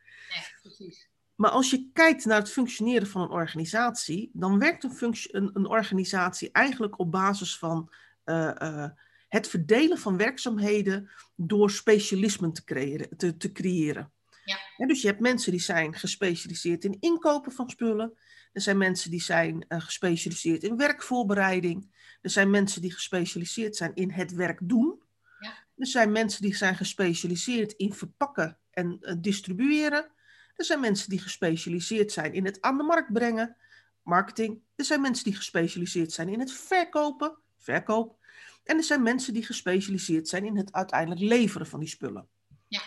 Maar 1.43 1.51
als 1.51 1.71
je 1.71 1.91
kijkt 1.93 2.25
naar 2.25 2.39
het 2.39 2.51
functioneren 2.51 3.07
van 3.07 3.23
een 3.23 3.31
organisatie, 3.31 4.31
dan 4.33 4.59
werkt 4.59 4.85
een, 4.85 5.15
een, 5.31 5.51
een 5.53 5.67
organisatie 5.67 6.51
eigenlijk 6.53 6.99
op 6.99 7.11
basis 7.11 7.59
van 7.59 7.93
uh, 8.25 8.51
uh, 8.63 8.89
het 9.29 9.49
verdelen 9.49 9.99
van 9.99 10.17
werkzaamheden 10.17 11.11
door 11.37 11.71
specialismen 11.71 12.53
te 12.53 12.65
creëren. 12.65 13.17
Te, 13.17 13.37
te 13.37 13.53
creëren. 13.53 14.13
Ja. 14.45 14.59
En 14.77 14.89
dus 14.89 15.01
je 15.01 15.07
hebt 15.07 15.21
mensen 15.21 15.51
die 15.51 15.61
zijn 15.61 15.95
gespecialiseerd 15.95 16.85
in 16.85 16.97
inkopen 17.01 17.53
van 17.53 17.71
spullen. 17.71 18.19
Er 18.53 18.61
zijn 18.61 18.79
mensen 18.79 19.11
die 19.11 19.23
zijn 19.23 19.65
uh, 19.69 19.81
gespecialiseerd 19.81 20.63
in 20.63 20.77
werkvoorbereiding. 20.77 21.95
Er 22.21 22.31
zijn 22.31 22.51
mensen 22.51 22.81
die 22.81 22.93
gespecialiseerd 22.93 23.77
zijn 23.77 23.95
in 23.95 24.11
het 24.11 24.33
werk 24.33 24.59
doen. 24.63 25.03
Ja. 25.39 25.55
Er 25.77 25.87
zijn 25.87 26.13
mensen 26.13 26.43
die 26.43 26.57
zijn 26.57 26.77
gespecialiseerd 26.77 27.73
in 27.73 27.93
verpakken 27.93 28.59
en 28.71 29.19
distribueren. 29.21 30.11
Er 30.55 30.65
zijn 30.65 30.81
mensen 30.81 31.09
die 31.09 31.21
gespecialiseerd 31.21 32.13
zijn 32.13 32.33
in 32.33 32.45
het 32.45 32.61
aan 32.61 32.77
de 32.77 32.83
markt 32.83 33.13
brengen, 33.13 33.57
marketing. 34.03 34.61
Er 34.75 34.85
zijn 34.85 35.01
mensen 35.01 35.25
die 35.25 35.35
gespecialiseerd 35.35 36.13
zijn 36.13 36.29
in 36.29 36.41
het 36.41 36.53
verkopen, 36.53 37.39
verkoop. 37.57 38.17
En 38.65 38.77
er 38.77 38.85
zijn 38.85 39.03
mensen 39.03 39.33
die 39.33 39.45
gespecialiseerd 39.45 40.29
zijn 40.29 40.45
in 40.45 40.57
het 40.57 40.73
uiteindelijk 40.73 41.21
leveren 41.21 41.67
van 41.67 41.81
die 41.81 41.89
spullen. 41.89 42.29
Ja. 42.69 42.81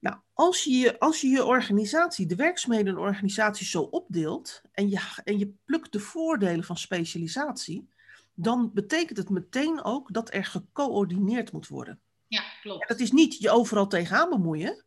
Nou, 0.00 0.16
als 0.32 0.64
je, 0.64 0.98
als 0.98 1.20
je 1.20 1.28
je 1.28 1.44
organisatie, 1.44 2.26
de 2.26 2.36
werkzaamheden 2.36 2.92
en 2.92 3.00
organisatie 3.00 3.66
zo 3.66 3.82
opdeelt 3.82 4.62
en 4.72 4.88
je, 4.88 5.00
en 5.24 5.38
je 5.38 5.54
plukt 5.64 5.92
de 5.92 6.00
voordelen 6.00 6.64
van 6.64 6.76
specialisatie, 6.76 7.88
dan 8.34 8.70
betekent 8.74 9.18
het 9.18 9.30
meteen 9.30 9.84
ook 9.84 10.12
dat 10.12 10.34
er 10.34 10.44
gecoördineerd 10.44 11.52
moet 11.52 11.68
worden. 11.68 12.00
Ja, 12.26 12.42
klopt. 12.60 12.82
En 12.82 12.88
dat 12.88 13.00
is 13.00 13.12
niet 13.12 13.38
je 13.38 13.50
overal 13.50 13.86
tegenaan 13.86 14.28
bemoeien, 14.28 14.84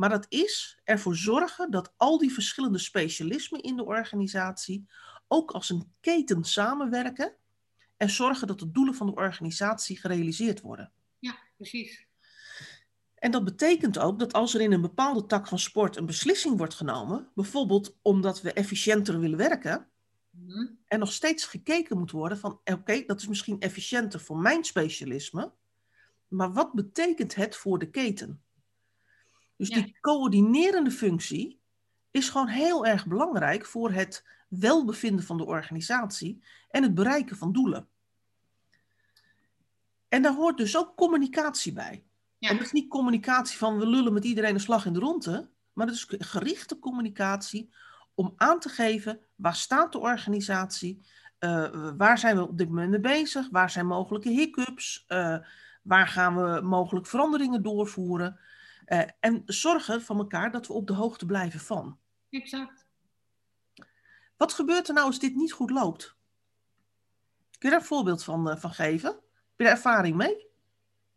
maar 0.00 0.08
dat 0.08 0.26
is 0.28 0.78
ervoor 0.84 1.16
zorgen 1.16 1.70
dat 1.70 1.92
al 1.96 2.18
die 2.18 2.32
verschillende 2.32 2.78
specialismen 2.78 3.62
in 3.62 3.76
de 3.76 3.84
organisatie 3.84 4.86
ook 5.28 5.50
als 5.50 5.70
een 5.70 5.92
keten 6.00 6.44
samenwerken 6.44 7.36
en 7.96 8.10
zorgen 8.10 8.46
dat 8.46 8.58
de 8.58 8.70
doelen 8.70 8.94
van 8.94 9.06
de 9.06 9.14
organisatie 9.14 9.98
gerealiseerd 9.98 10.60
worden. 10.60 10.92
Ja, 11.18 11.38
precies. 11.56 12.06
En 13.14 13.30
dat 13.30 13.44
betekent 13.44 13.98
ook 13.98 14.18
dat 14.18 14.32
als 14.32 14.54
er 14.54 14.60
in 14.60 14.72
een 14.72 14.80
bepaalde 14.80 15.26
tak 15.26 15.48
van 15.48 15.58
sport 15.58 15.96
een 15.96 16.06
beslissing 16.06 16.56
wordt 16.56 16.74
genomen, 16.74 17.28
bijvoorbeeld 17.34 17.96
omdat 18.02 18.40
we 18.40 18.52
efficiënter 18.52 19.20
willen 19.20 19.38
werken, 19.38 19.88
mm 20.30 20.78
er 20.86 20.98
nog 20.98 21.12
steeds 21.12 21.44
gekeken 21.44 21.98
moet 21.98 22.10
worden 22.10 22.38
van 22.38 22.60
oké, 22.64 23.04
dat 23.06 23.20
is 23.20 23.28
misschien 23.28 23.60
efficiënter 23.60 24.20
voor 24.20 24.36
mijn 24.36 24.64
specialisme, 24.64 25.52
maar 26.28 26.52
wat 26.52 26.72
betekent 26.72 27.34
het 27.34 27.56
voor 27.56 27.78
de 27.78 27.90
keten? 27.90 28.42
Dus 29.60 29.70
die 29.70 29.98
coördinerende 30.00 30.90
functie 30.90 31.60
is 32.10 32.28
gewoon 32.28 32.48
heel 32.48 32.86
erg 32.86 33.06
belangrijk 33.06 33.66
voor 33.66 33.90
het 33.90 34.26
welbevinden 34.48 35.24
van 35.24 35.36
de 35.36 35.44
organisatie 35.44 36.42
en 36.70 36.82
het 36.82 36.94
bereiken 36.94 37.36
van 37.36 37.52
doelen. 37.52 37.88
En 40.08 40.22
daar 40.22 40.34
hoort 40.34 40.56
dus 40.56 40.76
ook 40.76 40.96
communicatie 40.96 41.72
bij. 41.72 42.04
En 42.38 42.56
dat 42.56 42.66
is 42.66 42.72
niet 42.72 42.88
communicatie 42.88 43.58
van 43.58 43.78
we 43.78 43.86
lullen 43.86 44.12
met 44.12 44.24
iedereen 44.24 44.54
een 44.54 44.60
slag 44.60 44.86
in 44.86 44.92
de 44.92 44.98
ronde, 44.98 45.50
maar 45.72 45.86
dat 45.86 45.94
is 45.94 46.06
gerichte 46.08 46.78
communicatie 46.78 47.70
om 48.14 48.32
aan 48.36 48.60
te 48.60 48.68
geven 48.68 49.20
waar 49.34 49.56
staat 49.56 49.92
de 49.92 49.98
organisatie, 49.98 51.02
uh, 51.40 51.90
waar 51.96 52.18
zijn 52.18 52.36
we 52.36 52.48
op 52.48 52.58
dit 52.58 52.68
moment 52.68 52.90
mee 52.90 53.00
bezig, 53.00 53.48
waar 53.50 53.70
zijn 53.70 53.86
mogelijke 53.86 54.30
hiccups, 54.30 55.04
uh, 55.08 55.36
waar 55.82 56.08
gaan 56.08 56.36
we 56.36 56.60
mogelijk 56.60 57.06
veranderingen 57.06 57.62
doorvoeren. 57.62 58.40
Uh, 58.92 59.02
en 59.20 59.42
zorgen 59.46 60.02
van 60.02 60.18
elkaar 60.18 60.50
dat 60.50 60.66
we 60.66 60.72
op 60.72 60.86
de 60.86 60.92
hoogte 60.92 61.26
blijven 61.26 61.60
van. 61.60 61.98
Exact. 62.30 62.86
Wat 64.36 64.52
gebeurt 64.52 64.88
er 64.88 64.94
nou 64.94 65.06
als 65.06 65.18
dit 65.18 65.34
niet 65.34 65.52
goed 65.52 65.70
loopt? 65.70 66.16
Kun 67.58 67.68
je 67.68 67.70
daar 67.70 67.80
een 67.80 67.86
voorbeeld 67.86 68.24
van, 68.24 68.58
van 68.58 68.72
geven? 68.72 69.10
Heb 69.10 69.56
je 69.56 69.64
daar 69.64 69.72
ervaring 69.72 70.16
mee? 70.16 70.48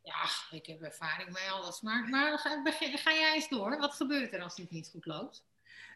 Ja, 0.02 0.26
ik 0.52 0.66
heb 0.66 0.82
ervaring 0.82 1.32
mee 1.32 1.50
alles. 1.50 1.82
Maar, 1.82 2.10
maar 2.10 2.40
ga, 2.40 2.62
ga, 2.74 3.12
jij 3.14 3.34
eens 3.34 3.50
door. 3.50 3.78
Wat 3.78 3.94
gebeurt 3.94 4.34
er 4.34 4.42
als 4.42 4.56
dit 4.56 4.70
niet 4.70 4.90
goed 4.90 5.06
loopt? 5.06 5.46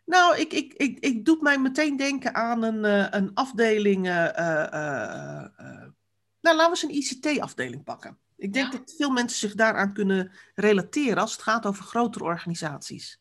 Nou, 0.06 0.38
ik, 0.38 0.54
ik, 0.54 0.74
ik, 0.74 1.00
ik 1.00 1.26
doe 1.26 1.38
mij 1.42 1.60
meteen 1.60 1.98
denken 1.98 2.36
aan 2.36 2.64
een, 2.64 2.84
uh, 2.84 3.08
een 3.10 3.34
afdeling. 3.34 4.08
Uh, 4.08 4.14
nou, 6.42 6.56
laten 6.56 6.58
we 6.58 6.70
eens 6.70 6.84
een 6.84 7.18
ICT-afdeling 7.18 7.84
pakken. 7.84 8.20
Ik 8.38 8.54
denk 8.54 8.72
dat 8.72 8.94
veel 8.98 9.10
mensen 9.10 9.40
zich 9.40 9.56
daaraan 9.56 9.94
kunnen 9.94 10.32
relateren 10.56 11.18
als 11.18 11.32
het 11.32 11.42
gaat 11.42 11.66
over 11.66 11.84
grotere 11.84 12.24
organisaties. 12.24 13.20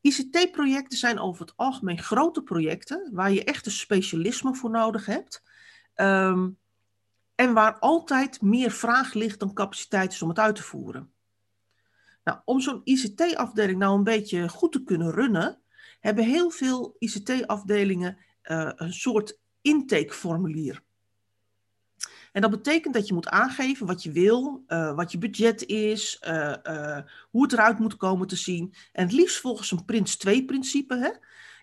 ICT-projecten 0.00 0.98
zijn 0.98 1.18
over 1.18 1.40
het 1.40 1.56
algemeen 1.56 1.98
grote 1.98 2.42
projecten 2.42 3.10
waar 3.12 3.32
je 3.32 3.44
echt 3.44 3.66
een 3.66 3.72
specialisme 3.72 4.54
voor 4.54 4.70
nodig 4.70 5.06
hebt. 5.06 5.42
Um, 5.94 6.58
en 7.34 7.52
waar 7.52 7.78
altijd 7.78 8.42
meer 8.42 8.70
vraag 8.70 9.12
ligt 9.12 9.38
dan 9.38 9.54
capaciteit 9.54 10.12
is 10.12 10.22
om 10.22 10.28
het 10.28 10.38
uit 10.38 10.56
te 10.56 10.62
voeren. 10.62 11.12
Nou, 12.24 12.38
om 12.44 12.60
zo'n 12.60 12.80
ICT-afdeling 12.84 13.78
nou 13.78 13.96
een 13.96 14.04
beetje 14.04 14.48
goed 14.48 14.72
te 14.72 14.82
kunnen 14.82 15.10
runnen, 15.10 15.60
hebben 16.00 16.24
heel 16.24 16.50
veel 16.50 16.96
ICT-afdelingen 16.98 18.18
uh, 18.42 18.70
een 18.74 18.92
soort 18.92 19.38
intakeformulier. 19.60 20.82
En 22.32 22.40
dat 22.40 22.50
betekent 22.50 22.94
dat 22.94 23.08
je 23.08 23.14
moet 23.14 23.28
aangeven 23.28 23.86
wat 23.86 24.02
je 24.02 24.12
wil, 24.12 24.64
uh, 24.68 24.94
wat 24.94 25.12
je 25.12 25.18
budget 25.18 25.66
is, 25.66 26.22
uh, 26.28 26.98
hoe 27.30 27.42
het 27.42 27.52
eruit 27.52 27.78
moet 27.78 27.96
komen 27.96 28.26
te 28.26 28.36
zien. 28.36 28.74
En 28.92 29.04
het 29.04 29.12
liefst 29.12 29.40
volgens 29.40 29.70
een 29.70 29.84
Prins 29.84 30.16
2-principe. 30.28 30.96
Hè? 30.96 31.10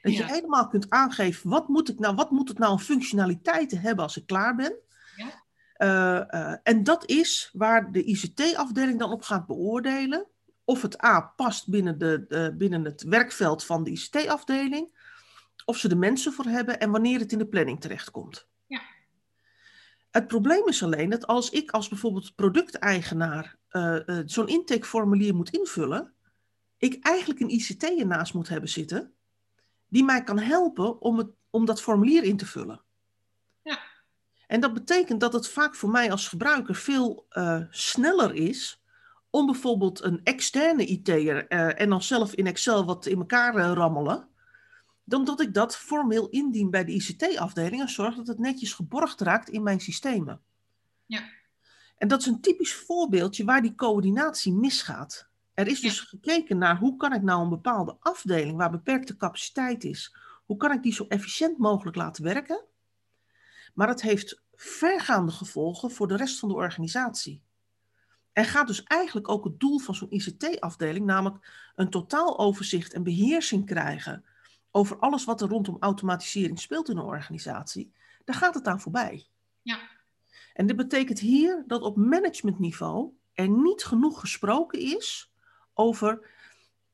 Dat 0.02 0.16
je 0.18 0.24
helemaal 0.24 0.68
kunt 0.68 0.90
aangeven, 0.90 1.50
wat 1.50 1.68
moet, 1.68 1.90
ik 1.90 2.00
nou, 2.00 2.16
wat 2.16 2.32
moet 2.32 2.48
het 2.48 2.58
nou 2.58 2.72
een 2.72 2.80
functionaliteiten 2.80 3.80
hebben 3.80 4.04
als 4.04 4.18
ik 4.18 4.26
klaar 4.26 4.56
ben? 4.56 4.74
Ja. 5.16 6.60
En 6.64 6.84
dat 6.84 7.10
is 7.10 7.50
waar 7.54 7.92
de 7.92 8.04
ICT-afdeling 8.04 9.00
dan 9.00 9.12
op 9.12 9.22
gaat 9.22 9.48
beoordelen 9.48 10.28
of 10.64 10.82
het 10.82 11.04
A 11.04 11.22
past 11.22 11.70
binnen, 11.70 11.98
de, 11.98 12.54
binnen 12.58 12.86
het 12.86 13.04
werkveld 13.04 13.64
van 13.64 13.84
de 13.84 13.92
ICT-afdeling, 13.92 14.92
of 15.66 15.78
ze 15.78 15.88
de 15.88 15.96
mensen 15.96 16.34
voor 16.34 16.46
hebben 16.46 16.80
en 16.80 16.92
wanneer 16.92 17.20
het 17.20 17.32
in 17.32 17.38
de 17.38 17.48
planning 17.48 17.82
terechtkomt. 17.82 18.48
Ja. 20.18 20.24
Het 20.24 20.28
probleem 20.28 20.68
is 20.68 20.84
alleen 20.84 21.10
dat 21.10 21.28
als 21.28 21.50
ik 21.50 21.72
als 21.72 21.88
bijvoorbeeld 21.88 22.36
producteigenaar 22.36 23.58
uh, 23.72 24.00
zo'n 24.26 24.48
intakeformulier 24.48 25.36
moet 25.36 25.50
invullen, 25.50 26.14
ik 26.78 27.06
eigenlijk 27.06 27.40
een 27.40 27.50
ICT 27.50 27.84
ernaast 27.84 28.34
moet 28.34 28.50
hebben 28.50 28.70
zitten 28.70 29.14
die 29.88 30.04
mij 30.04 30.24
kan 30.24 30.40
helpen 30.40 31.02
om, 31.02 31.18
het, 31.18 31.28
om 31.50 31.66
dat 31.66 31.82
formulier 31.82 32.24
in 32.24 32.38
te 32.38 32.46
vullen. 32.46 32.82
En 34.48 34.60
dat 34.60 34.74
betekent 34.74 35.20
dat 35.20 35.34
het 35.34 35.48
vaak 35.48 35.76
voor 35.76 35.90
mij 35.90 36.12
als 36.12 36.28
gebruiker 36.28 36.76
veel 36.76 37.26
uh, 37.32 37.62
sneller 37.70 38.34
is 38.34 38.82
om 39.30 39.46
bijvoorbeeld 39.46 40.04
een 40.04 40.22
externe 40.24 40.86
IT'er 40.86 41.48
en 41.48 41.90
dan 41.90 42.02
zelf 42.02 42.34
in 42.34 42.48
Excel 42.48 42.86
wat 42.86 43.06
in 43.06 43.18
elkaar 43.18 43.56
rammelen, 43.56 44.28
dan 45.08 45.26
dat 45.26 45.42
ik 45.42 45.54
dat 45.54 45.78
formeel 45.78 46.30
indien 46.30 46.70
bij 46.70 46.86
de 46.86 46.92
ICT-afdeling 46.92 47.82
en 47.82 47.90
zorg 47.90 48.16
dat 48.16 48.28
het 48.28 48.40
netjes 48.40 48.74
geborgd 48.74 49.22
raakt 49.22 49.50
in 49.50 49.64
mijn 49.64 49.80
systemen. 49.80 50.42
Ja. 51.06 51.24
En 51.98 52.08
dat 52.08 52.20
is 52.20 52.26
een 52.26 52.42
typisch 52.42 52.74
voorbeeldje 52.74 53.44
waar 53.44 53.62
die 53.62 53.76
coördinatie 53.76 54.54
misgaat. 54.54 55.30
Er 55.54 55.68
is 55.68 55.80
dus 55.80 56.00
gekeken 56.00 56.58
naar 56.58 56.78
hoe 56.78 56.98
kan 56.98 57.14
ik 57.14 57.22
nou 57.22 57.44
een 57.44 57.50
bepaalde 57.50 57.98
afdeling 58.00 58.58
waar 58.58 58.72
beperkte 58.72 59.18
capaciteit 59.18 59.84
is, 59.84 60.16
hoe 60.46 60.58
kan 60.58 60.72
ik 60.72 60.84
die 60.84 60.94
zo 60.94 61.06
efficiënt 61.08 61.58
mogelijk 61.58 61.96
laten 61.96 62.24
werken? 62.24 62.64
Maar 63.74 63.88
het 63.88 64.02
heeft 64.02 64.42
vergaande 64.54 65.32
gevolgen 65.32 65.92
voor 65.92 66.08
de 66.08 66.16
rest 66.16 66.40
van 66.40 66.50
de 66.50 66.56
organisatie. 66.56 67.42
En 68.34 68.46
gaat 68.46 68.68
dus 68.68 68.84
eigenlijk 68.84 69.30
ook 69.30 69.44
het 69.44 69.60
doel 69.60 69.80
van 69.80 69.96
zo'n 69.96 70.14
ICT-afdeling, 70.14 71.06
namelijk 71.06 71.72
een 71.76 71.90
totaaloverzicht 71.90 72.94
en 72.94 73.04
beheersing 73.04 73.66
krijgen 73.66 74.26
over 74.78 75.00
alles 75.00 75.26
wat 75.26 75.42
er 75.42 75.48
rondom 75.48 75.78
automatisering 75.80 76.60
speelt 76.60 76.90
in 76.90 76.98
een 76.98 77.04
organisatie, 77.04 77.94
daar 78.26 78.36
gaat 78.36 78.54
het 78.54 78.68
aan 78.68 78.82
voorbij. 78.82 79.28
Ja. 79.62 79.80
En 80.54 80.68
dit 80.68 80.76
betekent 80.76 81.20
hier 81.20 81.64
dat 81.68 81.82
op 81.82 81.98
managementniveau 81.98 83.12
er 83.34 83.50
niet 83.50 83.84
genoeg 83.84 84.20
gesproken 84.20 84.80
is 84.80 85.32
over 85.74 86.30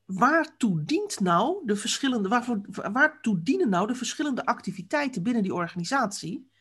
waartoe 0.06 0.84
dient 0.84 1.20
nou 1.20 1.66
de 1.66 1.76
verschillende, 1.76 2.30
waarvoor, 2.30 2.62
waartoe 2.92 3.42
dienen 3.42 3.70
nou 3.70 3.88
de 3.88 3.96
verschillende 3.96 4.46
activiteiten 4.46 5.24
binnen 5.24 5.44
die 5.44 5.54
organisatie 5.54 6.52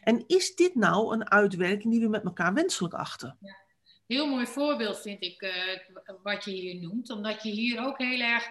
en 0.00 0.24
is 0.26 0.54
dit 0.54 0.74
nou 0.74 1.14
een 1.14 1.30
uitwerking 1.30 1.92
die 1.92 2.02
we 2.02 2.08
met 2.08 2.24
elkaar 2.24 2.54
wenselijk 2.54 2.94
achten? 2.94 3.36
Ja. 3.40 3.60
Heel 4.06 4.26
mooi 4.26 4.46
voorbeeld 4.46 5.00
vind 5.00 5.22
ik 5.22 5.42
uh, 5.42 5.52
wat 6.22 6.44
je 6.44 6.50
hier 6.50 6.80
noemt, 6.80 7.10
omdat 7.10 7.42
je 7.42 7.50
hier 7.50 7.84
ook 7.86 7.98
heel 7.98 8.20
erg 8.20 8.48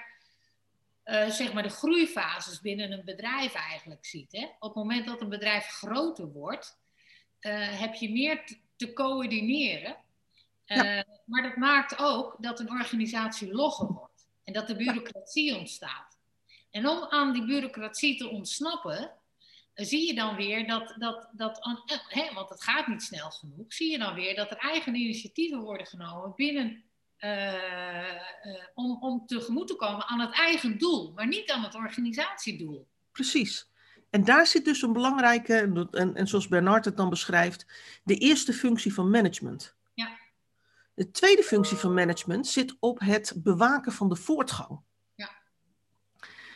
uh, 1.11 1.29
zeg 1.29 1.53
maar 1.53 1.63
de 1.63 1.69
groeifases 1.69 2.61
binnen 2.61 2.91
een 2.91 3.05
bedrijf 3.05 3.53
eigenlijk 3.53 4.05
ziet. 4.05 4.31
Hè? 4.31 4.43
Op 4.43 4.61
het 4.61 4.75
moment 4.75 5.05
dat 5.05 5.21
een 5.21 5.29
bedrijf 5.29 5.65
groter 5.65 6.31
wordt, 6.31 6.79
uh, 7.41 7.79
heb 7.79 7.93
je 7.93 8.11
meer 8.11 8.57
te 8.75 8.93
coördineren. 8.93 9.97
Ja. 10.65 11.05
Maar 11.25 11.41
dat 11.41 11.55
maakt 11.55 11.99
ook 11.99 12.35
dat 12.39 12.59
een 12.59 12.71
organisatie 12.71 13.53
logger 13.53 13.87
wordt 13.87 14.27
en 14.43 14.53
dat 14.53 14.67
de 14.67 14.75
bureaucratie 14.75 15.57
ontstaat. 15.57 16.19
En 16.69 16.87
om 16.87 17.05
aan 17.09 17.33
die 17.33 17.45
bureaucratie 17.45 18.17
te 18.17 18.29
ontsnappen, 18.29 19.11
zie 19.73 20.07
je 20.07 20.13
dan 20.13 20.35
weer 20.35 20.67
dat, 20.67 20.95
dat, 20.97 21.29
dat 21.31 21.59
eh, 21.85 21.97
hè, 22.07 22.33
want 22.33 22.49
het 22.49 22.63
gaat 22.63 22.87
niet 22.87 23.03
snel 23.03 23.31
genoeg, 23.31 23.73
zie 23.73 23.91
je 23.91 23.97
dan 23.97 24.13
weer 24.13 24.35
dat 24.35 24.51
er 24.51 24.57
eigen 24.57 24.95
initiatieven 24.95 25.59
worden 25.59 25.87
genomen 25.87 26.33
binnen, 26.35 26.83
om, 28.73 28.97
om 29.01 29.25
tegemoet 29.25 29.67
te 29.67 29.75
komen 29.75 30.05
aan 30.07 30.19
het 30.19 30.33
eigen 30.33 30.77
doel, 30.77 31.11
maar 31.15 31.27
niet 31.27 31.51
aan 31.51 31.63
het 31.63 31.75
organisatiedoel. 31.75 32.87
Precies. 33.11 33.69
En 34.09 34.23
daar 34.23 34.47
zit 34.47 34.65
dus 34.65 34.81
een 34.81 34.93
belangrijke, 34.93 35.87
en, 35.91 36.15
en 36.15 36.27
zoals 36.27 36.47
Bernard 36.47 36.85
het 36.85 36.97
dan 36.97 37.09
beschrijft, 37.09 37.65
de 38.03 38.15
eerste 38.15 38.53
functie 38.53 38.93
van 38.93 39.09
management. 39.09 39.75
Ja. 39.93 40.17
De 40.93 41.11
tweede 41.11 41.43
functie 41.43 41.77
van 41.77 41.93
management 41.93 42.47
zit 42.47 42.75
op 42.79 42.99
het 42.99 43.33
bewaken 43.35 43.91
van 43.91 44.09
de 44.09 44.15
voortgang. 44.15 44.79
Ja. 45.15 45.29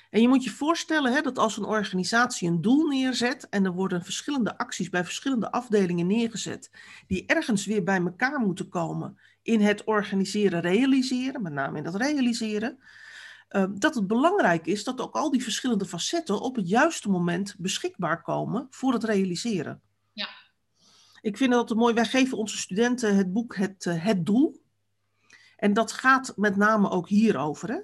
En 0.10 0.22
je 0.22 0.27
moet 0.27 0.43
je 0.43 0.50
voorstellen 0.50 1.13
hè, 1.13 1.22
dat 1.22 1.38
als 1.38 1.57
een 1.57 1.65
organisatie 1.65 2.48
een 2.48 2.62
doel 2.62 2.88
neerzet 2.88 3.50
en 3.50 3.65
er 3.65 3.74
worden 3.74 4.03
verschillende 4.03 4.57
acties 4.57 4.89
bij 4.89 5.03
verschillende 5.03 5.51
afdelingen 5.51 6.07
neergezet, 6.07 6.72
die 7.07 7.25
ergens 7.25 7.65
weer 7.65 7.84
bij 7.84 8.01
elkaar 8.01 8.39
moeten 8.39 8.69
komen 8.69 9.19
in 9.46 9.62
het 9.62 9.84
organiseren, 9.84 10.62
realiseren, 10.62 11.42
met 11.42 11.54
name 11.54 11.78
in 11.78 11.84
dat 11.84 11.96
realiseren, 11.96 12.80
Ehm, 13.48 13.78
dat 13.78 13.96
het 13.96 14.08
belangrijk 14.08 14.66
is 14.66 14.84
dat 14.84 15.02
ook 15.02 15.16
al 15.16 15.32
die 15.32 15.44
verschillende 15.44 15.86
facetten 15.86 16.42
op 16.42 16.56
het 16.56 16.70
juiste 16.70 17.10
moment 17.10 17.56
beschikbaar 17.58 18.22
komen 18.22 18.68
voor 18.70 18.94
het 18.94 19.04
realiseren. 19.04 19.82
Ja. 20.14 20.28
Ik 21.22 21.38
vind 21.38 21.52
dat 21.52 21.75
mooi. 21.75 21.94
Wij 21.94 22.06
geven 22.06 22.38
onze 22.38 22.58
studenten 22.58 23.16
het 23.16 23.34
boek 23.34 23.56
Het, 23.56 23.86
uh, 23.86 24.04
het 24.04 24.25
Doel. 24.25 24.64
En 25.58 25.74
dat 25.74 25.92
gaat 25.92 26.34
met 26.36 26.56
name 26.56 26.90
ook 26.90 27.10
hierover. 27.10 27.70
Hè? 27.70 27.80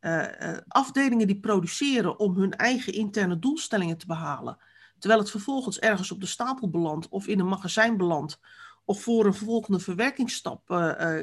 Uh, 0.00 0.58
afdelingen 0.68 1.26
die 1.26 1.40
produceren 1.40 2.18
om 2.18 2.36
hun 2.36 2.52
eigen 2.52 2.92
interne 2.92 3.38
doelstellingen 3.38 3.98
te 3.98 4.06
behalen. 4.06 4.58
Terwijl 4.98 5.20
het 5.20 5.30
vervolgens 5.30 5.78
ergens 5.78 6.10
op 6.10 6.20
de 6.20 6.26
stapel 6.26 6.70
belandt 6.70 7.08
of 7.08 7.26
in 7.26 7.40
een 7.40 7.48
magazijn 7.48 7.96
belandt. 7.96 8.40
Of 8.84 9.02
voor 9.02 9.26
een 9.26 9.34
volgende 9.34 9.80
verwerkingsstap, 9.80 10.62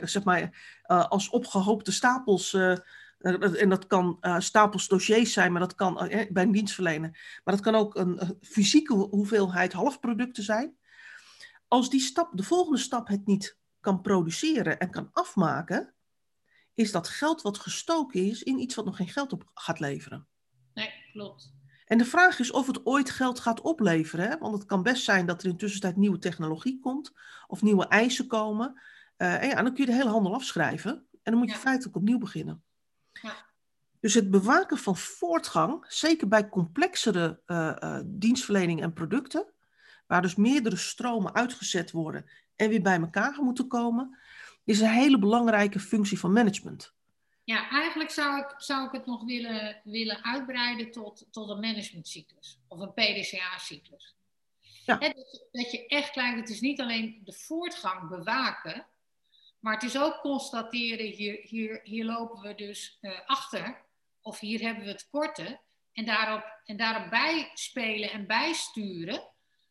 zeg 0.02 0.24
maar, 0.24 0.58
als 1.10 1.30
opgehoopte 1.30 1.92
stapels 1.92 2.54
eh, 3.20 3.62
en 3.62 3.70
dat 3.70 3.88
kan 3.88 4.20
stapels 4.38 4.88
dossiers 4.88 5.34
zijn, 5.34 5.52
maar 5.52 5.62
dat 5.62 5.76
kan 5.76 5.94
bij 6.30 6.44
een 6.44 6.52
dienstverlener. 6.52 7.40
Maar 7.44 7.54
dat 7.56 7.64
kan 7.64 7.76
ook 7.76 7.96
een 7.96 8.38
fysieke 8.42 8.94
hoeveelheid 8.94 9.74
halfproducten 9.74 10.44
zijn. 10.44 10.78
Als 11.68 11.90
die 11.90 12.00
stap, 12.00 12.30
de 12.34 12.44
volgende 12.44 12.80
stap 12.80 13.08
het 13.08 13.26
niet 13.26 13.58
kan 13.80 14.02
produceren 14.02 14.80
en 14.80 14.90
kan 14.90 15.10
afmaken, 15.12 15.94
is 16.74 16.92
dat 16.92 17.08
geld 17.08 17.42
wat 17.42 17.58
gestoken 17.58 18.26
is 18.26 18.44
in 18.44 18.60
iets 18.60 18.76
wat 18.76 18.86
nog 18.86 18.96
geen 18.96 19.10
geld 19.10 19.34
op 19.34 19.52
gaat 19.54 19.80
leveren. 19.80 20.28
Nee, 20.74 20.92
klopt. 21.12 21.54
En 21.90 21.98
de 21.98 22.06
vraag 22.06 22.40
is 22.40 22.52
of 22.52 22.68
het 22.68 22.86
ooit 22.86 23.10
geld 23.10 23.40
gaat 23.40 23.62
opleveren. 23.62 24.30
Hè? 24.30 24.38
Want 24.38 24.54
het 24.54 24.66
kan 24.66 24.84
best 24.84 25.04
zijn 25.04 25.26
dat 25.26 25.44
er 25.44 25.50
in 25.50 25.58
tussentijd 25.58 25.96
nieuwe 25.96 26.20
technologie 26.20 26.80
komt 26.80 27.14
of 27.48 27.62
nieuwe 27.62 27.88
eisen 27.88 28.28
komen. 28.28 28.82
en 29.18 29.48
ja, 29.48 29.62
dan 29.62 29.74
kun 29.74 29.86
je 29.86 29.92
de 29.92 29.98
hele 29.98 30.10
handel 30.10 30.34
afschrijven. 30.34 30.92
En 31.24 31.32
dan 31.32 31.38
moet 31.38 31.50
je 31.50 31.56
ja. 31.56 31.62
feitelijk 31.62 31.96
opnieuw 31.96 32.18
beginnen. 32.18 32.64
Dus 34.00 34.14
het 34.14 34.30
bewaken 34.30 34.78
van 34.78 34.98
voortgang, 34.98 35.86
zeker 35.88 36.28
bij 36.28 36.50
complexere 36.50 37.42
uh, 37.48 38.00
dienstverlening 38.06 38.82
en 38.82 38.94
producten, 38.94 39.54
waar 40.08 40.22
dus 40.22 40.36
meerdere 40.36 40.76
stromen 40.76 41.36
uitgezet 41.36 41.92
worden 41.92 42.26
en 42.56 42.70
weer 42.70 42.82
bij 42.82 43.00
elkaar 43.00 43.38
moeten 43.42 43.68
komen, 43.68 44.18
is 44.64 44.80
een 44.80 44.90
hele 44.90 45.20
belangrijke 45.20 45.80
functie 45.80 46.20
van 46.20 46.32
management. 46.32 46.94
Ja, 47.50 47.70
eigenlijk 47.70 48.12
zou 48.12 48.40
ik, 48.40 48.54
zou 48.58 48.86
ik 48.86 48.92
het 48.92 49.06
nog 49.06 49.24
willen, 49.24 49.82
willen 49.84 50.24
uitbreiden 50.24 50.92
tot, 50.92 51.28
tot 51.32 51.50
een 51.50 51.60
managementcyclus 51.60 52.60
of 52.68 52.80
een 52.80 52.94
PDCA-cyclus. 52.94 54.16
Ja. 54.86 54.98
dat, 54.98 55.48
dat 55.52 55.72
je 55.72 55.88
echt 55.88 56.12
kijkt, 56.12 56.40
het 56.40 56.50
is 56.50 56.62
niet 56.62 56.82
alleen 56.82 57.22
de 57.24 57.34
voortgang 57.34 58.10
bewaken, 58.10 58.86
maar 59.60 59.74
het 59.74 59.84
is 59.84 59.98
ook 59.98 60.20
constateren, 60.20 61.06
hier, 61.06 61.40
hier, 61.42 61.80
hier 61.84 62.06
lopen 62.06 62.42
we 62.42 62.56
dus 62.56 62.98
uh, 63.02 63.20
achter, 63.26 63.82
of 64.22 64.40
hier 64.40 64.62
hebben 64.62 64.84
we 64.84 64.90
het 64.90 65.10
korte, 65.10 65.60
en 65.94 66.06
daarop, 66.06 66.62
en 66.66 66.78
daarop 66.78 67.10
bijspelen 67.10 68.12
en 68.12 68.28
bijsturen, 68.28 69.24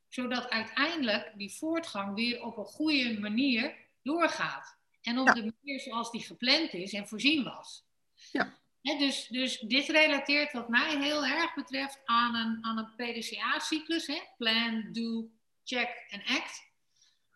zodat 0.08 0.48
uiteindelijk 0.48 1.32
die 1.36 1.56
voortgang 1.56 2.14
weer 2.14 2.42
op 2.42 2.56
een 2.56 2.64
goede 2.64 3.20
manier 3.20 3.74
doorgaat. 4.02 4.77
En 5.08 5.18
op 5.18 5.26
de 5.26 5.52
manier 5.54 5.80
zoals 5.80 6.10
die 6.10 6.22
gepland 6.22 6.72
is 6.72 6.92
en 6.92 7.08
voorzien 7.08 7.44
was. 7.44 7.84
Ja. 8.32 8.54
dus, 8.80 9.26
dus 9.26 9.58
dit 9.58 9.88
relateert 9.88 10.52
wat 10.52 10.68
mij 10.68 10.96
heel 10.96 11.24
erg 11.24 11.54
betreft 11.54 12.00
aan 12.04 12.34
een, 12.34 12.58
aan 12.64 12.78
een 12.78 12.94
PDCA-cyclus. 12.96 14.10
Plan, 14.36 14.88
do, 14.92 15.28
check 15.64 16.06
en 16.08 16.22
act. 16.24 16.66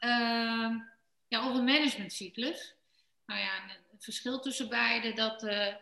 Uh, 0.00 0.76
ja, 1.28 1.48
of 1.48 1.56
een 1.56 1.64
managementcyclus. 1.64 2.74
Nou 3.26 3.40
ja, 3.40 3.50
het 3.90 4.04
verschil 4.04 4.40
tussen 4.40 4.68
beide, 4.68 5.12
dat, 5.12 5.42
uh, 5.42 5.74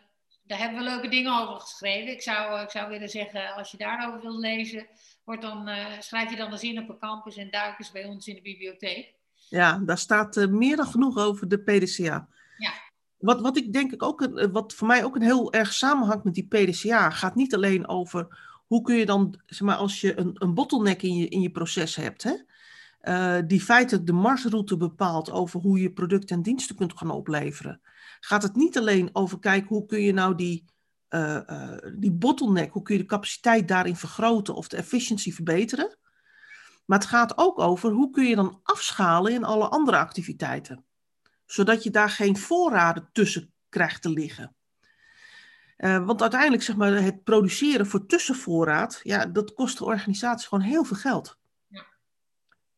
daar 0.43 0.57
hebben 0.57 0.77
we 0.77 0.83
leuke 0.83 1.07
dingen 1.07 1.39
over 1.39 1.59
geschreven. 1.59 2.11
Ik 2.11 2.21
zou, 2.21 2.57
eh, 2.57 2.63
ik 2.63 2.69
zou 2.69 2.89
willen 2.89 3.09
zeggen, 3.09 3.53
als 3.53 3.71
je 3.71 3.77
daarover 3.77 4.21
wilt 4.21 4.39
lezen, 4.39 4.87
wordt 5.23 5.41
dan, 5.41 5.69
uh, 5.69 5.99
schrijf 5.99 6.29
je 6.29 6.35
dan 6.35 6.51
de 6.51 6.57
zin 6.57 6.79
op 6.79 6.89
een 6.89 6.99
campus 6.99 7.37
en 7.37 7.49
duik 7.49 7.79
eens 7.79 7.91
bij 7.91 8.05
ons 8.05 8.27
in 8.27 8.35
de 8.35 8.41
bibliotheek. 8.41 9.13
Ja, 9.51 9.81
daar 9.85 9.97
staat 9.97 10.47
meer 10.49 10.75
dan 10.75 10.85
genoeg 10.85 11.17
over 11.17 11.47
de 11.47 11.57
PDCA. 11.57 12.27
Ja. 12.57 12.71
Wat, 13.17 13.41
wat 13.41 13.57
ik 13.57 13.73
denk 13.73 13.91
ik 13.91 14.03
ook, 14.03 14.47
wat 14.51 14.73
voor 14.73 14.87
mij 14.87 15.03
ook 15.03 15.15
een 15.15 15.21
heel 15.21 15.53
erg 15.53 15.73
samenhangt 15.73 16.23
met 16.23 16.33
die 16.33 16.47
PDCA, 16.47 17.09
gaat 17.09 17.35
niet 17.35 17.55
alleen 17.55 17.87
over 17.87 18.39
hoe 18.67 18.81
kun 18.81 18.95
je 18.95 19.05
dan, 19.05 19.39
zeg 19.45 19.61
maar, 19.61 19.75
als 19.75 20.01
je 20.01 20.19
een, 20.19 20.31
een 20.33 20.53
bottleneck 20.53 21.01
in 21.01 21.15
je, 21.15 21.27
in 21.27 21.41
je 21.41 21.51
proces 21.51 21.95
hebt, 21.95 22.23
hè, 22.23 22.33
uh, 23.03 23.47
die 23.47 23.61
feitelijk 23.61 24.05
de 24.05 24.13
marsroute 24.13 24.77
bepaalt 24.77 25.31
over 25.31 25.59
hoe 25.59 25.81
je 25.81 25.91
producten 25.91 26.35
en 26.35 26.41
diensten 26.41 26.75
kunt 26.75 26.97
gaan 26.97 27.11
opleveren, 27.11 27.81
gaat 28.19 28.43
het 28.43 28.55
niet 28.55 28.77
alleen 28.77 29.09
over 29.13 29.39
kijken 29.39 29.67
hoe 29.67 29.85
kun 29.85 30.01
je 30.01 30.13
nou 30.13 30.35
die, 30.35 30.65
uh, 31.09 31.39
uh, 31.47 31.77
die 31.95 32.11
bottleneck, 32.11 32.71
hoe 32.71 32.81
kun 32.81 32.95
je 32.95 33.01
de 33.01 33.07
capaciteit 33.07 33.67
daarin 33.67 33.95
vergroten 33.95 34.55
of 34.55 34.67
de 34.67 34.77
efficiëntie 34.77 35.33
verbeteren. 35.33 35.97
Maar 36.91 36.99
het 36.99 37.09
gaat 37.09 37.37
ook 37.37 37.59
over 37.59 37.91
hoe 37.91 38.09
kun 38.09 38.25
je 38.25 38.35
dan 38.35 38.59
afschalen 38.63 39.33
in 39.33 39.43
alle 39.43 39.67
andere 39.67 39.97
activiteiten. 39.97 40.85
Zodat 41.45 41.83
je 41.83 41.89
daar 41.89 42.09
geen 42.09 42.37
voorraden 42.37 43.09
tussen 43.11 43.53
krijgt 43.69 44.01
te 44.01 44.09
liggen. 44.09 44.55
Uh, 45.77 46.05
want 46.05 46.21
uiteindelijk, 46.21 46.63
zeg 46.63 46.75
maar, 46.75 46.91
het 46.91 47.23
produceren 47.23 47.85
voor 47.85 48.05
tussenvoorraad, 48.05 48.99
ja, 49.03 49.25
dat 49.25 49.53
kost 49.53 49.77
de 49.77 49.85
organisatie 49.85 50.47
gewoon 50.47 50.63
heel 50.63 50.83
veel 50.83 50.97
geld. 50.97 51.37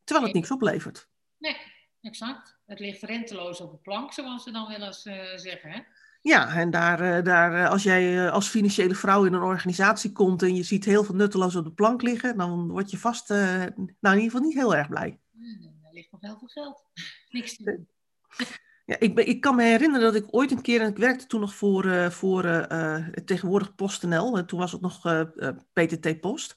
Terwijl 0.04 0.26
het 0.26 0.36
niks 0.36 0.52
oplevert. 0.52 1.10
Nee, 1.38 1.58
exact. 2.02 2.58
Het 2.66 2.80
ligt 2.80 3.02
renteloos 3.02 3.62
op 3.62 3.72
de 3.72 3.78
plank, 3.78 4.14
zoals 4.14 4.44
ze 4.44 4.52
dan 4.52 4.68
wel 4.68 4.82
eens 4.82 5.06
uh, 5.06 5.36
zeggen. 5.36 5.72
Hè? 5.72 5.80
Ja, 6.24 6.56
en 6.56 6.70
daar, 6.70 7.02
uh, 7.02 7.24
daar, 7.24 7.54
uh, 7.54 7.70
als 7.70 7.84
jij 7.84 8.30
als 8.30 8.48
financiële 8.48 8.96
vrouw 8.96 9.26
in 9.26 9.34
een 9.34 9.42
organisatie 9.42 10.12
komt 10.12 10.42
en 10.42 10.56
je 10.56 10.64
ziet 10.64 10.86
heel 10.86 11.04
veel 11.04 11.16
nutteloos 11.16 11.56
op 11.56 11.64
de 11.64 11.72
plank 11.72 12.02
liggen, 12.02 12.38
dan 12.38 12.68
word 12.68 12.92
je 12.92 12.98
vast, 12.98 13.30
nou 13.30 13.72
in 13.76 13.96
ieder 14.02 14.22
geval 14.22 14.42
niet 14.42 14.54
heel 14.54 14.76
erg 14.76 14.90
blij. 14.90 15.20
er 15.82 15.94
ligt 15.94 16.12
nog 16.12 16.22
heel 16.22 16.38
veel 16.38 16.48
geld. 16.48 16.86
Niks 17.30 17.56
te 17.56 17.64
doen. 17.64 17.88
Ja, 18.86 19.00
ik, 19.00 19.16
ben, 19.16 19.28
ik 19.28 19.42
kan 19.42 19.56
me 19.56 19.64
herinneren 19.64 20.14
dat 20.14 20.24
ik 20.24 20.36
ooit 20.36 20.52
een 20.52 20.62
keer, 20.62 20.82
en 20.82 20.90
ik 20.90 20.98
werkte 20.98 21.26
toen 21.26 21.40
nog 21.40 21.56
voor, 21.56 22.12
voor 22.12 22.68
tegenwoordig 23.26 23.76
PostNL, 23.76 24.46
toen 24.46 24.60
was 24.60 24.72
het 24.72 24.82
nog 24.82 25.26
PTT 25.74 26.20
Post. 26.20 26.56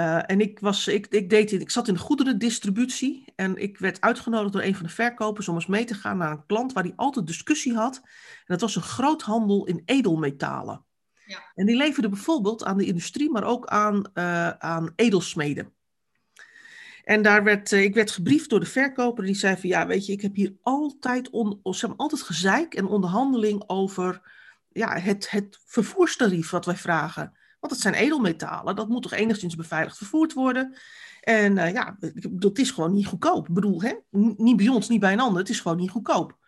Uh, 0.00 0.30
en 0.30 0.40
ik, 0.40 0.58
was, 0.60 0.88
ik, 0.88 1.06
ik, 1.06 1.30
deed, 1.30 1.52
ik 1.52 1.70
zat 1.70 1.88
in 1.88 1.94
de 1.94 2.00
goederendistributie 2.00 3.32
en 3.36 3.56
ik 3.56 3.78
werd 3.78 4.00
uitgenodigd 4.00 4.52
door 4.52 4.62
een 4.62 4.74
van 4.74 4.86
de 4.86 4.92
verkopers 4.92 5.48
om 5.48 5.54
eens 5.54 5.66
mee 5.66 5.84
te 5.84 5.94
gaan 5.94 6.16
naar 6.16 6.30
een 6.30 6.46
klant 6.46 6.72
waar 6.72 6.82
hij 6.82 6.92
altijd 6.96 7.26
discussie 7.26 7.74
had. 7.74 7.96
En 7.96 8.44
dat 8.46 8.60
was 8.60 8.76
een 8.76 8.82
groothandel 8.82 9.66
in 9.66 9.82
edelmetalen. 9.84 10.84
Ja. 11.26 11.38
En 11.54 11.66
die 11.66 11.76
leverde 11.76 12.08
bijvoorbeeld 12.08 12.64
aan 12.64 12.78
de 12.78 12.84
industrie, 12.84 13.30
maar 13.30 13.44
ook 13.44 13.66
aan, 13.66 14.04
uh, 14.14 14.48
aan 14.48 14.92
edelsmeden. 14.96 15.72
En 17.04 17.22
daar 17.22 17.44
werd, 17.44 17.72
uh, 17.72 17.82
ik 17.82 17.94
werd 17.94 18.10
gebriefd 18.10 18.50
door 18.50 18.60
de 18.60 18.66
verkoper 18.66 19.24
die 19.24 19.34
zei 19.34 19.56
van 19.56 19.68
ja, 19.68 19.86
weet 19.86 20.06
je, 20.06 20.12
ik 20.12 20.20
heb 20.20 20.34
hier 20.34 20.54
altijd, 20.62 21.30
on, 21.30 21.60
zeg 21.62 21.96
altijd 21.96 22.22
gezeik 22.22 22.74
en 22.74 22.86
onderhandeling 22.86 23.62
over 23.66 24.20
ja, 24.68 24.98
het, 24.98 25.30
het 25.30 25.60
vervoerstarief 25.64 26.50
wat 26.50 26.64
wij 26.64 26.76
vragen. 26.76 27.38
Want 27.60 27.72
het 27.72 27.82
zijn 27.82 27.94
edelmetalen, 27.94 28.76
dat 28.76 28.88
moet 28.88 29.02
toch 29.02 29.12
enigszins 29.12 29.54
beveiligd 29.54 29.96
vervoerd 29.96 30.32
worden. 30.32 30.76
En 31.20 31.56
uh, 31.56 31.72
ja, 31.72 31.96
dat 32.30 32.58
is 32.58 32.70
gewoon 32.70 32.92
niet 32.92 33.06
goedkoop. 33.06 33.48
Ik 33.48 33.54
bedoel, 33.54 33.82
hè? 33.82 33.94
niet 34.36 34.56
bij 34.56 34.68
ons, 34.68 34.88
niet 34.88 35.00
bij 35.00 35.12
een 35.12 35.20
ander, 35.20 35.38
het 35.38 35.48
is 35.48 35.60
gewoon 35.60 35.76
niet 35.76 35.90
goedkoop. 35.90 36.38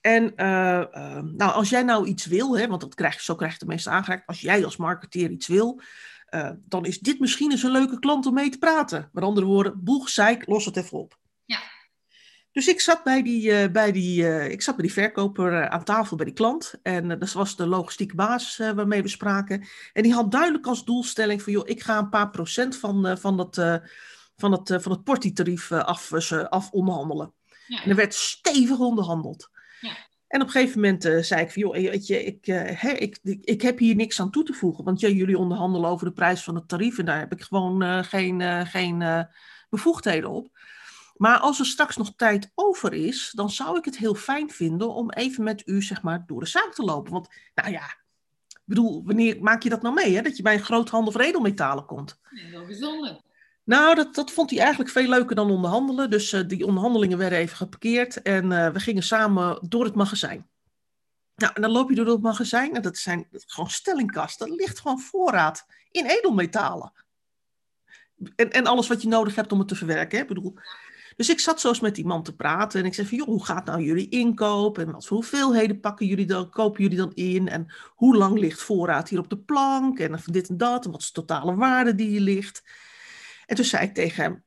En 0.00 0.32
uh, 0.36 0.84
uh, 0.92 1.22
nou, 1.22 1.52
als 1.52 1.68
jij 1.68 1.82
nou 1.82 2.06
iets 2.06 2.26
wil, 2.26 2.58
hè, 2.58 2.66
want 2.66 2.80
dat 2.80 2.94
krijg, 2.94 3.20
zo 3.20 3.34
krijg 3.34 3.52
je 3.52 3.58
het 3.58 3.68
meest 3.68 3.86
aangereikt, 3.86 4.26
als 4.26 4.40
jij 4.40 4.64
als 4.64 4.76
marketeer 4.76 5.30
iets 5.30 5.46
wil, 5.46 5.80
dan 6.54 6.84
is 6.84 6.98
dit 6.98 7.20
misschien 7.20 7.50
eens 7.50 7.62
een 7.62 7.70
leuke 7.70 7.98
klant 7.98 8.26
om 8.26 8.34
mee 8.34 8.50
te 8.50 8.58
praten. 8.58 9.08
Met 9.12 9.24
andere 9.24 9.46
woorden, 9.46 9.84
boelgezeik, 9.84 10.46
los 10.46 10.64
het 10.64 10.76
even 10.76 10.98
op. 10.98 11.18
Dus 12.58 12.68
ik 12.68 12.80
zat 12.80 13.02
bij 13.02 13.22
die, 13.22 13.50
uh, 13.50 13.72
bij 13.72 13.92
die, 13.92 14.22
uh, 14.22 14.48
ik 14.48 14.62
zat 14.62 14.76
bij 14.76 14.84
die 14.84 14.94
verkoper 14.94 15.52
uh, 15.52 15.66
aan 15.66 15.84
tafel 15.84 16.16
bij 16.16 16.24
die 16.24 16.34
klant. 16.34 16.74
En 16.82 17.18
dat 17.18 17.32
was 17.32 17.56
de 17.56 17.66
logistieke 17.66 18.14
baas 18.14 18.56
waarmee 18.56 19.02
we 19.02 19.08
spraken. 19.08 19.66
En 19.92 20.02
die 20.02 20.12
had 20.12 20.30
duidelijk 20.30 20.66
als 20.66 20.84
doelstelling 20.84 21.42
van, 21.42 21.52
joh, 21.52 21.68
ik 21.68 21.82
ga 21.82 21.98
een 21.98 22.08
paar 22.08 22.30
procent 22.30 22.76
van, 22.76 23.18
van, 23.18 23.36
dat, 23.36 23.54
van, 24.36 24.52
het, 24.52 24.82
van 24.82 24.92
het 24.92 25.04
portietarief 25.04 25.72
af, 25.72 26.12
af 26.48 26.70
onderhandelen. 26.70 27.32
Ja. 27.66 27.82
En 27.82 27.90
er 27.90 27.96
werd 27.96 28.14
stevig 28.14 28.78
onderhandeld. 28.78 29.50
Ja. 29.80 29.96
En 30.28 30.40
op 30.40 30.46
een 30.46 30.52
gegeven 30.52 30.80
moment 30.80 31.02
zei 31.02 31.40
ik 31.40 31.50
van, 31.50 31.62
joh, 31.62 31.72
weet 31.72 32.06
je, 32.06 32.24
ik, 32.24 32.46
hè, 32.80 32.90
ik, 32.90 33.18
ik, 33.22 33.44
ik, 33.44 33.62
heb 33.62 33.78
hier 33.78 33.94
niks 33.94 34.20
aan 34.20 34.30
toe 34.30 34.44
te 34.44 34.52
voegen. 34.52 34.84
Want 34.84 35.00
ja, 35.00 35.08
jullie 35.08 35.38
onderhandelen 35.38 35.90
over 35.90 36.06
de 36.06 36.12
prijs 36.12 36.44
van 36.44 36.54
het 36.54 36.68
tarief 36.68 36.98
en 36.98 37.04
daar 37.04 37.18
heb 37.18 37.32
ik 37.32 37.42
gewoon 37.42 38.04
geen, 38.04 38.66
geen 38.66 39.26
bevoegdheden 39.68 40.30
op. 40.30 40.50
Maar 41.18 41.38
als 41.38 41.58
er 41.58 41.66
straks 41.66 41.96
nog 41.96 42.12
tijd 42.16 42.50
over 42.54 42.92
is, 42.92 43.30
dan 43.34 43.50
zou 43.50 43.78
ik 43.78 43.84
het 43.84 43.96
heel 43.96 44.14
fijn 44.14 44.50
vinden 44.50 44.94
om 44.94 45.10
even 45.10 45.44
met 45.44 45.62
u, 45.66 45.82
zeg 45.82 46.02
maar, 46.02 46.24
door 46.26 46.40
de 46.40 46.46
zaak 46.46 46.74
te 46.74 46.82
lopen. 46.82 47.12
Want, 47.12 47.28
nou 47.54 47.70
ja, 47.70 47.84
ik 48.48 48.62
bedoel, 48.64 49.04
wanneer 49.04 49.36
maak 49.40 49.62
je 49.62 49.68
dat 49.68 49.82
nou 49.82 49.94
mee, 49.94 50.14
hè? 50.14 50.22
Dat 50.22 50.36
je 50.36 50.42
bij 50.42 50.54
een 50.54 50.64
groothandel 50.64 51.12
van 51.12 51.20
edelmetalen 51.20 51.86
komt? 51.86 52.20
Nee, 52.30 52.50
wel 52.50 52.66
bijzonder. 52.66 53.20
Nou, 53.64 53.94
dat, 53.94 54.14
dat 54.14 54.30
vond 54.30 54.50
hij 54.50 54.58
eigenlijk 54.58 54.90
veel 54.90 55.08
leuker 55.08 55.36
dan 55.36 55.50
onderhandelen. 55.50 56.10
Dus 56.10 56.32
uh, 56.32 56.40
die 56.46 56.66
onderhandelingen 56.66 57.18
werden 57.18 57.38
even 57.38 57.56
geparkeerd 57.56 58.22
en 58.22 58.50
uh, 58.50 58.68
we 58.68 58.80
gingen 58.80 59.02
samen 59.02 59.58
door 59.68 59.84
het 59.84 59.94
magazijn. 59.94 60.48
Nou, 61.36 61.52
en 61.54 61.62
dan 61.62 61.70
loop 61.70 61.88
je 61.88 61.94
door 61.94 62.06
het 62.06 62.22
magazijn 62.22 62.74
en 62.74 62.82
dat 62.82 62.96
zijn 62.96 63.26
dat 63.30 63.44
gewoon 63.46 63.70
stellingkasten. 63.70 64.46
Er 64.46 64.54
ligt 64.54 64.80
gewoon 64.80 65.00
voorraad 65.00 65.66
in 65.90 66.06
edelmetalen. 66.06 66.92
En, 68.36 68.50
en 68.50 68.66
alles 68.66 68.88
wat 68.88 69.02
je 69.02 69.08
nodig 69.08 69.34
hebt 69.34 69.52
om 69.52 69.58
het 69.58 69.68
te 69.68 69.74
verwerken. 69.74 70.16
Hè? 70.16 70.22
Ik 70.22 70.28
bedoel, 70.28 70.54
dus 71.18 71.28
ik 71.28 71.40
zat 71.40 71.60
zo 71.60 71.68
eens 71.68 71.80
met 71.80 71.94
die 71.94 72.06
man 72.06 72.22
te 72.22 72.34
praten 72.34 72.80
en 72.80 72.86
ik 72.86 72.94
zei 72.94 73.06
van, 73.06 73.16
joh, 73.16 73.26
hoe 73.26 73.44
gaat 73.44 73.64
nou 73.64 73.82
jullie 73.82 74.08
inkoop? 74.08 74.78
En 74.78 74.92
wat 74.92 75.06
voor 75.06 75.16
hoeveelheden 75.16 75.80
pakken 75.80 76.06
jullie 76.06 76.26
dan, 76.26 76.50
kopen 76.50 76.82
jullie 76.82 76.98
dan 76.98 77.14
in? 77.14 77.48
En 77.48 77.66
hoe 77.94 78.16
lang 78.16 78.38
ligt 78.38 78.62
voorraad 78.62 79.08
hier 79.08 79.18
op 79.18 79.30
de 79.30 79.38
plank? 79.38 79.98
En 79.98 80.20
dit 80.24 80.48
en 80.48 80.56
dat, 80.56 80.84
en 80.84 80.90
wat 80.90 81.00
is 81.00 81.06
de 81.06 81.12
totale 81.12 81.54
waarde 81.54 81.94
die 81.94 82.08
hier 82.08 82.20
ligt? 82.20 82.62
En 83.46 83.56
toen 83.56 83.64
zei 83.64 83.86
ik 83.86 83.94
tegen 83.94 84.22
hem, 84.22 84.44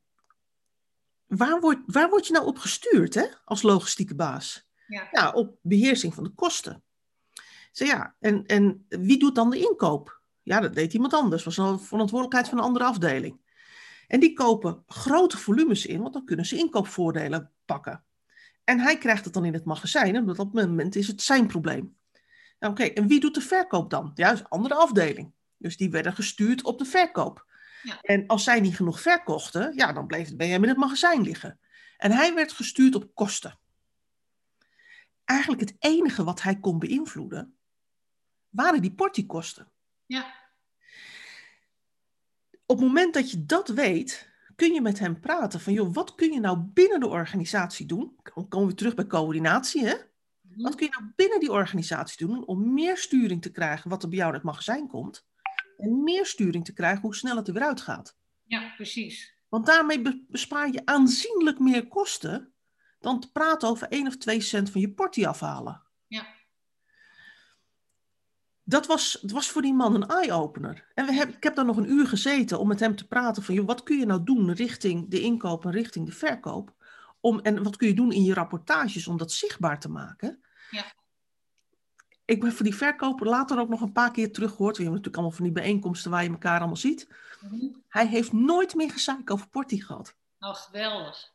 waar 1.26 1.60
word, 1.60 1.80
waar 1.86 2.10
word 2.10 2.28
je 2.28 2.34
nou 2.34 2.46
op 2.46 2.58
gestuurd 2.58 3.14
hè, 3.14 3.26
als 3.46 3.62
logistieke 3.62 4.16
baas? 4.16 4.70
Ja. 4.88 5.08
ja 5.12 5.32
op 5.32 5.58
beheersing 5.62 6.14
van 6.14 6.24
de 6.24 6.34
kosten. 6.36 6.84
Zei 7.72 7.90
ja, 7.90 8.16
en, 8.20 8.46
en 8.46 8.86
wie 8.88 9.20
doet 9.20 9.36
dan 9.36 9.50
de 9.50 9.60
inkoop? 9.60 10.22
Ja, 10.42 10.60
dat 10.60 10.76
deed 10.76 10.94
iemand 10.94 11.14
anders. 11.14 11.44
Was 11.44 11.58
een 11.58 11.80
verantwoordelijkheid 11.80 12.50
van 12.50 12.58
een 12.58 12.64
andere 12.64 12.86
afdeling. 12.86 13.40
En 14.12 14.20
die 14.20 14.34
kopen 14.34 14.84
grote 14.88 15.38
volumes 15.38 15.86
in, 15.86 16.02
want 16.02 16.14
dan 16.14 16.26
kunnen 16.26 16.46
ze 16.46 16.58
inkoopvoordelen 16.58 17.52
pakken. 17.66 18.04
En 18.64 18.80
hij 18.80 18.98
krijgt 18.98 19.26
het 19.26 19.34
dan 19.34 19.46
in 19.46 19.54
het 19.54 19.66
magazijn 19.66 20.16
en 20.16 20.30
op 20.30 20.36
dat 20.36 20.54
moment 20.54 20.96
is 20.96 21.08
het 21.08 21.22
zijn 21.22 21.48
probleem. 21.48 21.98
Nou, 22.60 22.74
Oké, 22.74 22.84
en 22.84 23.08
wie 23.08 23.20
doet 23.20 23.34
de 23.34 23.42
verkoop 23.42 23.90
dan? 23.90 24.12
Ja, 24.14 24.32
een 24.32 24.48
andere 24.48 24.76
afdeling. 24.76 25.32
Dus 25.58 25.78
die 25.78 25.90
werden 25.90 26.14
gestuurd 26.14 26.64
op 26.64 26.78
de 26.78 26.86
verkoop. 26.86 27.46
Ja. 27.84 28.02
En 28.02 28.28
als 28.28 28.44
zij 28.44 28.60
niet 28.60 28.76
genoeg 28.76 29.02
verkochten, 29.02 29.74
ja, 29.76 29.94
dan 29.94 30.08
bleef 30.08 30.28
het 30.28 30.38
bij 30.38 30.48
hem 30.48 30.64
in 30.64 30.70
het 30.70 30.78
magazijn 30.78 31.22
liggen. 31.22 31.60
En 31.98 32.12
hij 32.12 32.34
werd 32.34 32.52
gestuurd 32.52 32.96
op 32.96 33.16
kosten. 33.16 33.60
Eigenlijk 35.26 35.62
het 35.62 35.76
enige 35.80 36.24
wat 36.24 36.42
hij 36.42 36.60
kon 36.60 36.80
beïnvloeden, 36.80 37.56
waren 38.50 38.82
die 38.82 38.94
portiekosten. 38.94 39.72
Ja. 40.06 40.41
Op 42.72 42.78
het 42.78 42.88
moment 42.88 43.14
dat 43.14 43.32
je 43.32 43.46
dat 43.46 43.68
weet, 43.68 44.30
kun 44.56 44.74
je 44.74 44.82
met 44.82 45.00
hem 45.00 45.20
praten 45.20 45.60
van, 45.60 45.74
joh, 45.74 45.94
wat 45.94 46.16
kun 46.16 46.32
je 46.32 46.40
nou 46.40 46.58
binnen 46.60 47.00
de 47.00 47.08
organisatie 47.08 47.86
doen? 47.86 48.16
Dan 48.34 48.48
komen 48.48 48.68
we 48.68 48.76
terug 48.76 48.96
bij 48.96 49.08
coördinatie, 49.08 49.86
hè? 49.86 49.94
Mhm. 50.42 50.62
Wat 50.62 50.76
kun 50.76 50.86
je 50.86 50.98
nou 51.00 51.12
binnen 51.16 51.40
die 51.40 51.52
organisatie 51.52 52.28
doen 52.28 52.46
om 52.46 52.74
meer 52.74 52.98
sturing 52.98 53.42
te 53.42 53.52
krijgen 53.52 53.90
wat 53.90 54.04
er 54.04 54.10
bij 54.10 54.18
jou 54.18 54.30
in 54.30 54.36
het 54.36 54.46
magazijn 54.46 54.88
komt? 54.88 55.30
en 55.82 56.04
meer 56.04 56.26
sturing 56.26 56.66
te 56.66 56.74
krijgen 56.74 57.02
hoe 57.02 57.16
snel 57.16 57.36
het 57.36 57.48
er 57.48 57.54
weer 57.54 57.64
uitgaat. 57.64 58.18
Ja, 58.44 58.74
precies. 58.76 59.34
Want 59.50 59.66
daarmee 59.66 60.26
bespaar 60.28 60.72
je 60.72 60.86
aanzienlijk 60.86 61.60
meer 61.60 61.88
kosten 61.88 62.54
dan 63.00 63.20
te 63.20 63.32
praten 63.32 63.70
over 63.70 63.88
1 63.88 64.08
of 64.08 64.18
2 64.18 64.42
cent 64.42 64.70
van 64.70 64.82
je 64.82 64.92
portie 64.92 65.28
afhalen. 65.28 65.82
Ja. 66.08 66.28
Dat 68.72 68.88
was, 68.88 69.18
dat 69.22 69.32
was 69.32 69.50
voor 69.50 69.62
die 69.62 69.74
man 69.74 69.96
een 69.96 70.08
eye-opener. 70.08 70.86
En 70.94 71.06
we 71.06 71.14
hebben, 71.14 71.36
ik 71.36 71.44
heb 71.44 71.56
daar 71.56 71.66
nog 71.66 71.78
een 71.78 71.92
uur 71.92 72.08
gezeten 72.08 72.60
om 72.60 72.68
met 72.68 72.80
hem 72.80 72.96
te 72.96 73.08
praten 73.08 73.44
van, 73.44 73.56
joh, 73.56 73.66
wat 73.66 73.84
kun 73.84 74.00
je 74.00 74.06
nou 74.06 74.24
doen 74.24 74.54
richting 74.54 75.10
de 75.10 75.22
inkoop 75.22 75.66
en 75.66 75.72
richting 75.72 76.06
de 76.06 76.12
verkoop? 76.12 76.74
Om, 77.20 77.40
en 77.40 77.64
wat 77.64 77.76
kun 77.76 77.88
je 77.88 77.94
doen 77.94 78.12
in 78.12 78.24
je 78.24 78.34
rapportages 78.34 79.08
om 79.08 79.18
dat 79.18 79.32
zichtbaar 79.32 79.80
te 79.80 79.90
maken? 79.90 80.44
Ja 80.70 80.86
ik 82.32 82.40
ben 82.40 82.52
voor 82.52 82.66
die 82.66 82.76
verkoper 82.76 83.28
later 83.28 83.60
ook 83.60 83.70
nog 83.70 83.82
een 83.82 83.92
paar 83.92 84.12
keer 84.12 84.32
teruggehoord. 84.32 84.78
We 84.78 84.84
hebben 84.84 85.02
natuurlijk 85.02 85.16
allemaal 85.16 85.36
van 85.36 85.46
die 85.46 85.64
bijeenkomsten 85.64 86.12
waar 86.12 86.24
je 86.24 86.30
elkaar 86.30 86.60
allemaal 86.60 86.76
ziet. 86.76 87.08
Mhm. 87.42 87.66
Hij 87.88 88.08
heeft 88.08 88.34
nooit 88.34 88.76
meer 88.76 88.92
gezeik 88.92 89.32
over 89.32 89.48
Porti 89.48 89.82
gehad. 89.82 90.16
Oh, 90.40 90.56
geweldig. 90.56 91.34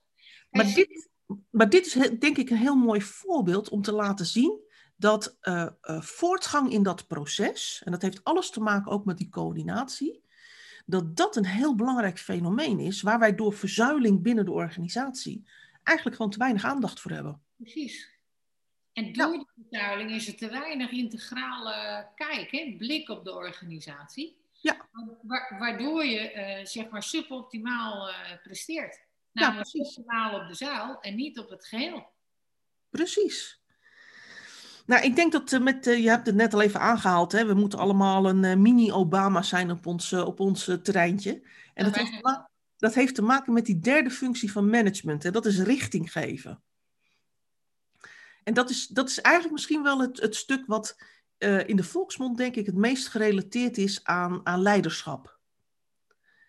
Maar 0.50 0.64
dit, 0.64 1.08
maar 1.50 1.68
dit 1.68 1.86
is 1.86 1.92
denk 2.18 2.36
ik 2.36 2.50
een 2.50 2.56
heel 2.56 2.76
mooi 2.76 3.02
voorbeeld 3.02 3.68
om 3.68 3.82
te 3.82 3.92
laten 3.92 4.26
zien 4.26 4.60
dat 4.96 5.36
uh, 5.42 5.66
uh, 5.82 6.00
voortgang 6.00 6.70
in 6.72 6.82
dat 6.82 7.06
proces, 7.06 7.82
en 7.84 7.92
dat 7.92 8.02
heeft 8.02 8.24
alles 8.24 8.50
te 8.50 8.60
maken 8.60 8.92
ook 8.92 9.04
met 9.04 9.18
die 9.18 9.28
coördinatie, 9.28 10.24
dat 10.86 11.16
dat 11.16 11.36
een 11.36 11.46
heel 11.46 11.74
belangrijk 11.74 12.18
fenomeen 12.18 12.78
is 12.80 13.02
waar 13.02 13.18
wij 13.18 13.34
door 13.34 13.52
verzuiling 13.52 14.22
binnen 14.22 14.44
de 14.44 14.52
organisatie 14.52 15.48
eigenlijk 15.82 16.16
gewoon 16.16 16.32
te 16.32 16.38
weinig 16.38 16.64
aandacht 16.64 17.00
voor 17.00 17.10
hebben. 17.10 17.42
Precies. 17.56 18.14
En 18.92 19.12
door 19.12 19.32
die 19.32 19.46
verzuiling 19.54 20.10
is 20.10 20.28
er 20.28 20.36
te 20.36 20.48
weinig 20.48 20.90
integrale 20.90 22.08
kijk, 22.14 22.50
hè, 22.50 22.74
blik 22.78 23.08
op 23.08 23.24
de 23.24 23.34
organisatie. 23.34 24.44
Ja. 24.60 24.88
waardoor 25.58 26.04
je 26.04 26.34
uh, 26.34 26.64
zeg 26.64 26.88
maar 26.88 27.02
suboptimaal 27.02 28.10
presteert. 28.42 29.04
Namelijk 29.32 29.68
ja, 29.72 29.80
optimaal 29.80 30.40
op 30.40 30.48
de 30.48 30.54
zaal 30.54 31.00
en 31.00 31.14
niet 31.14 31.38
op 31.38 31.50
het 31.50 31.64
geheel. 31.64 32.06
Precies. 32.90 33.60
Nou, 34.86 35.04
ik 35.04 35.16
denk 35.16 35.32
dat 35.32 35.52
uh, 35.52 35.60
met, 35.60 35.84
je 35.84 36.08
hebt 36.08 36.26
het 36.26 36.34
net 36.34 36.54
al 36.54 36.62
even 36.62 36.80
aangehaald, 36.80 37.32
hè, 37.32 37.46
we 37.46 37.54
moeten 37.54 37.78
allemaal 37.78 38.28
een 38.28 38.62
mini-Obama 38.62 39.42
zijn 39.42 39.70
op 39.70 39.86
ons, 39.86 40.12
op 40.12 40.40
ons 40.40 40.64
terreintje. 40.82 41.42
En 41.74 41.84
dat, 41.84 41.96
heeft 41.96 42.22
dat 42.76 42.94
heeft 42.94 43.14
te 43.14 43.22
maken 43.22 43.52
met 43.52 43.66
die 43.66 43.78
derde 43.78 44.10
functie 44.10 44.52
van 44.52 44.70
management, 44.70 45.24
en 45.24 45.32
dat 45.32 45.46
is 45.46 45.58
richting 45.58 46.12
geven. 46.12 46.62
En 48.44 48.54
dat 48.54 48.70
is, 48.70 48.86
dat 48.86 49.08
is 49.08 49.20
eigenlijk 49.20 49.54
misschien 49.54 49.82
wel 49.82 50.00
het, 50.00 50.20
het 50.20 50.36
stuk 50.36 50.66
wat 50.66 50.96
uh, 51.38 51.68
in 51.68 51.76
de 51.76 51.84
volksmond, 51.84 52.36
denk 52.36 52.56
ik, 52.56 52.66
het 52.66 52.74
meest 52.74 53.08
gerelateerd 53.08 53.78
is 53.78 54.04
aan, 54.04 54.46
aan 54.46 54.62
leiderschap. 54.62 55.38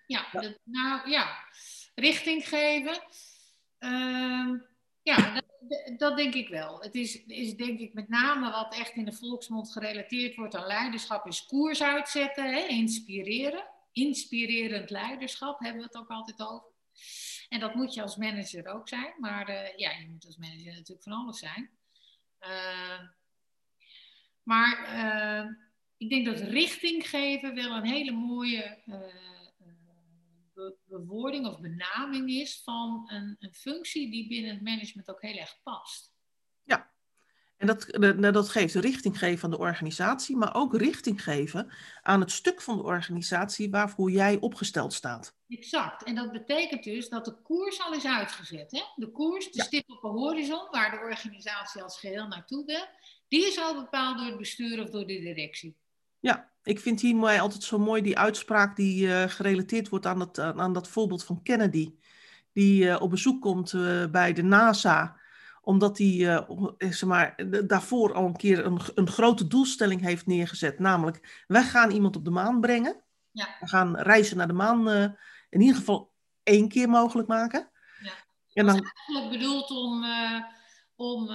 Ja, 0.06 0.26
dat, 0.32 0.60
nou 0.64 1.10
ja, 1.10 1.44
richting 1.96 2.48
geven. 2.48 3.02
Uh, 3.80 4.60
ja, 5.02 5.34
dat, 5.34 5.46
dat, 5.98 6.18
denk 6.18 6.34
ik 6.34 6.50
wel. 6.50 6.80
Het 6.80 6.96
is, 6.96 7.26
is 7.26 7.56
denk 7.56 7.80
ik 7.80 7.94
met 7.94 8.10
name 8.10 8.52
wat 8.52 8.76
echt 8.76 8.96
in 8.96 9.06
de 9.06 9.14
volksmond 9.14 9.72
gerelateerd 9.72 10.36
wordt 10.36 10.56
aan 10.56 10.68
leiderschap, 10.68 11.28
is 11.28 11.46
koers 11.46 11.82
uitzetten, 11.82 12.54
hè, 12.54 12.68
inspireren. 12.68 13.68
Inspirerend 13.92 14.90
leiderschap 14.90 15.60
hebben 15.60 15.82
we 15.82 15.88
het 15.88 15.98
ook 15.98 16.10
altijd 16.10 16.42
over. 16.42 16.68
En 17.50 17.60
dat 17.60 17.76
moet 17.76 17.94
je 17.94 18.02
als 18.02 18.16
manager 18.16 18.68
ook 18.68 18.88
zijn. 18.88 19.14
Maar 19.18 19.50
uh, 19.50 19.76
ja, 19.76 19.92
je 19.92 20.08
moet 20.10 20.26
als 20.26 20.38
manager 20.38 20.74
natuurlijk 20.74 21.04
van 21.04 21.14
alles 21.14 21.40
zijn. 21.40 21.70
Uh, 22.42 23.00
maar 24.44 24.94
uh, 24.94 25.52
ik 25.98 26.10
denk 26.10 26.26
dat 26.26 26.40
richting 26.40 27.10
geven 27.10 27.56
wel 27.56 27.76
een 27.76 27.86
hele 27.86 28.12
mooie 28.12 28.82
be 30.58 30.76
bewoording 30.84 31.48
of 31.48 31.60
benaming 31.60 32.30
is 32.30 32.62
van 32.64 33.04
een, 33.08 33.36
een, 33.40 33.54
functie 33.54 34.12
die 34.12 34.28
binnen 34.28 34.52
het 34.52 34.62
management 34.62 35.10
ook 35.10 35.22
heel 35.22 35.38
erg 35.38 35.60
past. 35.64 36.14
Ja, 36.64 36.92
en 37.58 37.68
dat, 37.68 37.88
dat 38.34 38.50
geeft 38.50 38.76
richting 38.76 39.18
geven 39.18 39.44
aan 39.44 39.52
de 39.52 39.58
organisatie, 39.58 40.36
maar 40.36 40.56
ook 40.56 40.76
richting 40.76 41.24
geven 41.24 41.72
aan 42.02 42.20
het 42.20 42.32
stuk 42.32 42.62
van 42.62 42.78
de 42.78 42.84
organisatie 42.84 43.70
waarvoor 43.70 44.12
jij 44.12 44.38
opgesteld 44.40 44.94
staat. 44.94 45.36
Exact. 45.48 46.04
En 46.04 46.16
dat 46.16 46.32
betekent 46.32 46.84
dus 46.84 47.10
dat 47.10 47.26
de 47.26 47.42
koers 47.42 47.82
al 47.82 47.94
is 47.94 48.06
uitgezet. 48.06 48.72
Hè? 48.72 48.82
De 48.96 49.12
koers, 49.12 49.52
de 49.52 49.64
stip 49.64 49.90
op 49.90 50.02
de 50.02 50.08
horizon, 50.08 50.68
waar 50.72 50.92
de 50.92 50.98
organisatie 50.98 51.84
als 51.84 52.00
geheel 52.00 52.28
naartoe 52.28 52.66
wil, 52.66 52.86
die 53.28 53.48
is 53.48 53.60
al 53.60 53.76
bepaald 53.76 54.18
door 54.18 54.28
het 54.28 54.38
bestuur 54.38 54.82
of 54.82 54.90
door 54.90 55.08
de 55.08 55.20
directie. 55.20 55.78
Ja, 56.20 56.52
ik 56.68 56.80
vind 56.80 57.02
hier 57.02 57.16
mooi, 57.16 57.40
altijd 57.40 57.64
zo 57.64 57.80
mooi 57.80 58.02
die 58.02 58.18
uitspraak 58.18 58.76
die 58.76 59.08
uh, 59.08 59.24
gerelateerd 59.24 59.90
wordt 59.90 60.06
aan 60.06 60.20
dat, 60.20 60.40
aan 60.40 60.74
dat 60.74 60.88
voorbeeld 60.88 61.24
van 61.24 61.44
Kennedy. 61.44 61.94
Die 62.54 62.84
uh, 62.84 63.02
op 63.02 63.10
bezoek 63.10 63.42
komt 63.42 63.74
uh, 63.74 64.06
bij 64.06 64.34
de 64.34 64.44
NASA 64.44 65.26
omdat 65.62 65.98
hij 65.98 66.46
zeg 66.80 67.04
maar, 67.04 67.36
daarvoor 67.66 68.14
al 68.14 68.26
een 68.26 68.38
keer 68.38 68.66
een, 68.66 68.80
een 68.96 69.08
grote 69.08 69.48
doelstelling 69.48 70.02
heeft 70.02 70.26
neergezet. 70.26 70.80
Namelijk, 70.80 71.44
wij 71.48 71.64
gaan 71.64 71.92
iemand 71.92 72.16
op 72.16 72.26
de 72.26 72.32
maan 72.32 72.62
brengen. 72.62 73.04
Ja. 73.32 73.48
We 73.60 73.68
gaan 73.68 73.98
reizen 73.98 74.38
naar 74.38 74.48
de 74.48 74.54
maan 74.54 74.90
in 75.50 75.62
ieder 75.62 75.76
geval 75.76 76.12
één 76.44 76.68
keer 76.68 76.90
mogelijk 76.90 77.28
maken. 77.28 77.70
Ja. 78.02 78.12
En 78.54 78.66
dan... 78.66 78.76
is 78.76 78.82
eigenlijk 78.82 79.30
bedoeld 79.32 79.72
om, 79.72 80.06
om 80.96 81.30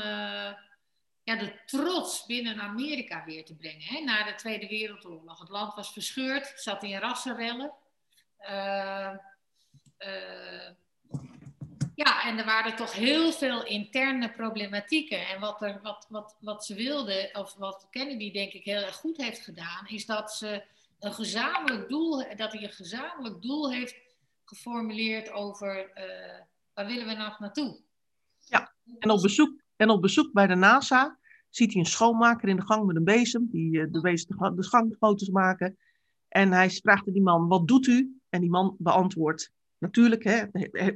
de 1.37 1.53
trots 1.67 2.27
binnen 2.27 2.61
Amerika 2.61 3.25
weer 3.25 3.45
te 3.45 3.55
brengen. 3.55 3.83
Hè? 3.83 4.01
Na 4.01 4.25
de 4.25 4.35
Tweede 4.35 4.69
Wereldoorlog. 4.69 5.39
Het 5.39 5.49
land 5.49 5.75
was 5.75 5.93
verscheurd, 5.93 6.53
zat 6.57 6.83
in 6.83 6.99
rassenrellen 6.99 7.73
Ja, 11.95 12.25
en 12.25 12.39
er 12.39 12.45
waren 12.45 12.77
toch 12.77 12.93
heel 12.93 13.33
veel 13.33 13.65
interne 13.65 14.31
problematieken. 14.31 15.29
En 15.29 15.41
wat, 15.41 15.63
er, 15.63 15.81
wat, 15.83 16.07
wat, 16.09 16.37
wat 16.41 16.65
ze 16.65 16.75
wilden, 16.75 17.31
of 17.33 17.55
wat 17.55 17.87
Kennedy 17.91 18.33
denk 18.33 18.53
ik 18.53 18.65
heel 18.65 18.83
erg 18.83 18.95
goed 18.95 19.17
heeft 19.17 19.41
gedaan, 19.41 19.87
is 19.87 20.07
dat 20.07 20.33
ze 20.33 20.63
een 21.01 21.13
gezamenlijk 21.13 21.89
doel, 21.89 22.37
dat 22.37 22.53
hij 22.53 22.63
een 22.63 22.73
gezamenlijk 22.73 23.43
doel 23.43 23.73
heeft 23.73 23.95
geformuleerd 24.45 25.31
over 25.31 25.91
uh, 25.95 26.41
waar 26.75 26.87
willen 26.87 27.07
we 27.07 27.13
nou 27.13 27.33
naartoe. 27.39 27.81
Ja, 28.39 28.73
en 28.99 29.11
op 29.11 29.23
bezoek, 29.23 29.61
en 29.77 29.91
op 29.91 30.01
bezoek 30.01 30.33
bij 30.33 30.47
de 30.47 30.55
NASA 30.55 31.19
ziet 31.55 31.73
hij 31.73 31.83
een 31.83 31.89
schoonmaker 31.89 32.49
in 32.49 32.57
de 32.57 32.63
gang 32.63 32.87
met 32.87 32.97
een 32.97 33.05
bezem, 33.05 33.49
die 33.51 33.73
uh, 33.73 33.87
de, 33.91 34.01
bezem, 34.01 34.57
de 34.57 34.65
gangfoto's 34.65 35.29
maken. 35.29 35.77
En 36.29 36.53
hij 36.53 36.71
vraagt 36.71 37.13
die 37.13 37.23
man, 37.23 37.49
wat 37.49 37.69
doet 37.69 37.87
u? 37.87 38.21
En 38.29 38.41
die 38.41 38.51
man 38.51 38.77
beantwoordt, 38.79 39.53
natuurlijk, 39.79 40.25
hè, 40.25 40.45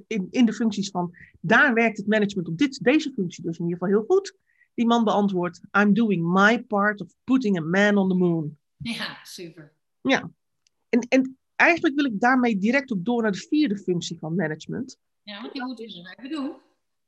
in, 0.07 0.27
in 0.31 0.47
de 0.47 0.53
functies 0.53 0.90
van, 0.90 1.14
daar 1.40 1.75
werkt 1.75 1.97
het 1.97 2.07
management 2.07 2.49
op 2.49 2.59
dit, 2.59 2.83
deze 2.83 3.12
functie 3.12 3.45
dus 3.45 3.59
in 3.59 3.64
ieder 3.64 3.79
geval 3.79 3.95
heel 3.95 4.07
goed. 4.09 4.37
Die 4.75 4.87
man 4.87 5.05
beantwoordt, 5.05 5.61
I'm 5.79 5.95
doing 5.95 6.33
my 6.33 6.62
part 6.62 7.01
of 7.01 7.14
putting 7.25 7.59
a 7.59 7.62
man 7.62 7.97
on 7.97 8.09
the 8.09 8.14
moon. 8.14 8.59
Ja, 8.77 9.19
super. 9.23 9.73
Ja, 10.01 10.31
en, 10.88 11.01
en 11.01 11.38
eigenlijk 11.57 11.95
wil 11.95 12.05
ik 12.05 12.21
daarmee 12.21 12.59
direct 12.59 12.92
ook 12.92 13.05
door 13.05 13.23
naar 13.23 13.33
de 13.33 13.47
vierde 13.49 13.79
functie 13.79 14.19
van 14.19 14.35
management. 14.35 14.99
Ja, 15.23 15.40
want 15.40 15.53
die 15.53 15.64
moeten 15.64 15.90
ze 15.90 16.14
even 16.16 16.31
doen. 16.31 16.53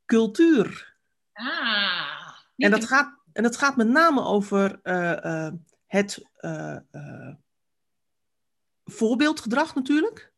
Cultuur. 0.05 0.97
Ah. 1.33 2.29
En 2.57 2.71
dat, 2.71 2.85
gaat, 2.85 3.19
en 3.33 3.43
dat 3.43 3.57
gaat 3.57 3.77
met 3.77 3.89
name 3.89 4.23
over 4.23 4.81
uh, 4.83 5.17
uh, 5.25 5.51
het 5.87 6.25
uh, 6.41 6.79
voorbeeldgedrag 8.85 9.75
natuurlijk. 9.75 10.33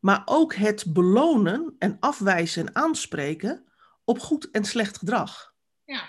Maar 0.00 0.22
ook 0.24 0.54
het 0.54 0.92
belonen 0.92 1.76
en 1.78 1.96
afwijzen 2.00 2.66
en 2.66 2.74
aanspreken 2.74 3.66
op 4.04 4.18
goed 4.18 4.50
en 4.50 4.64
slecht 4.64 4.98
gedrag. 4.98 5.54
Ja. 5.84 6.08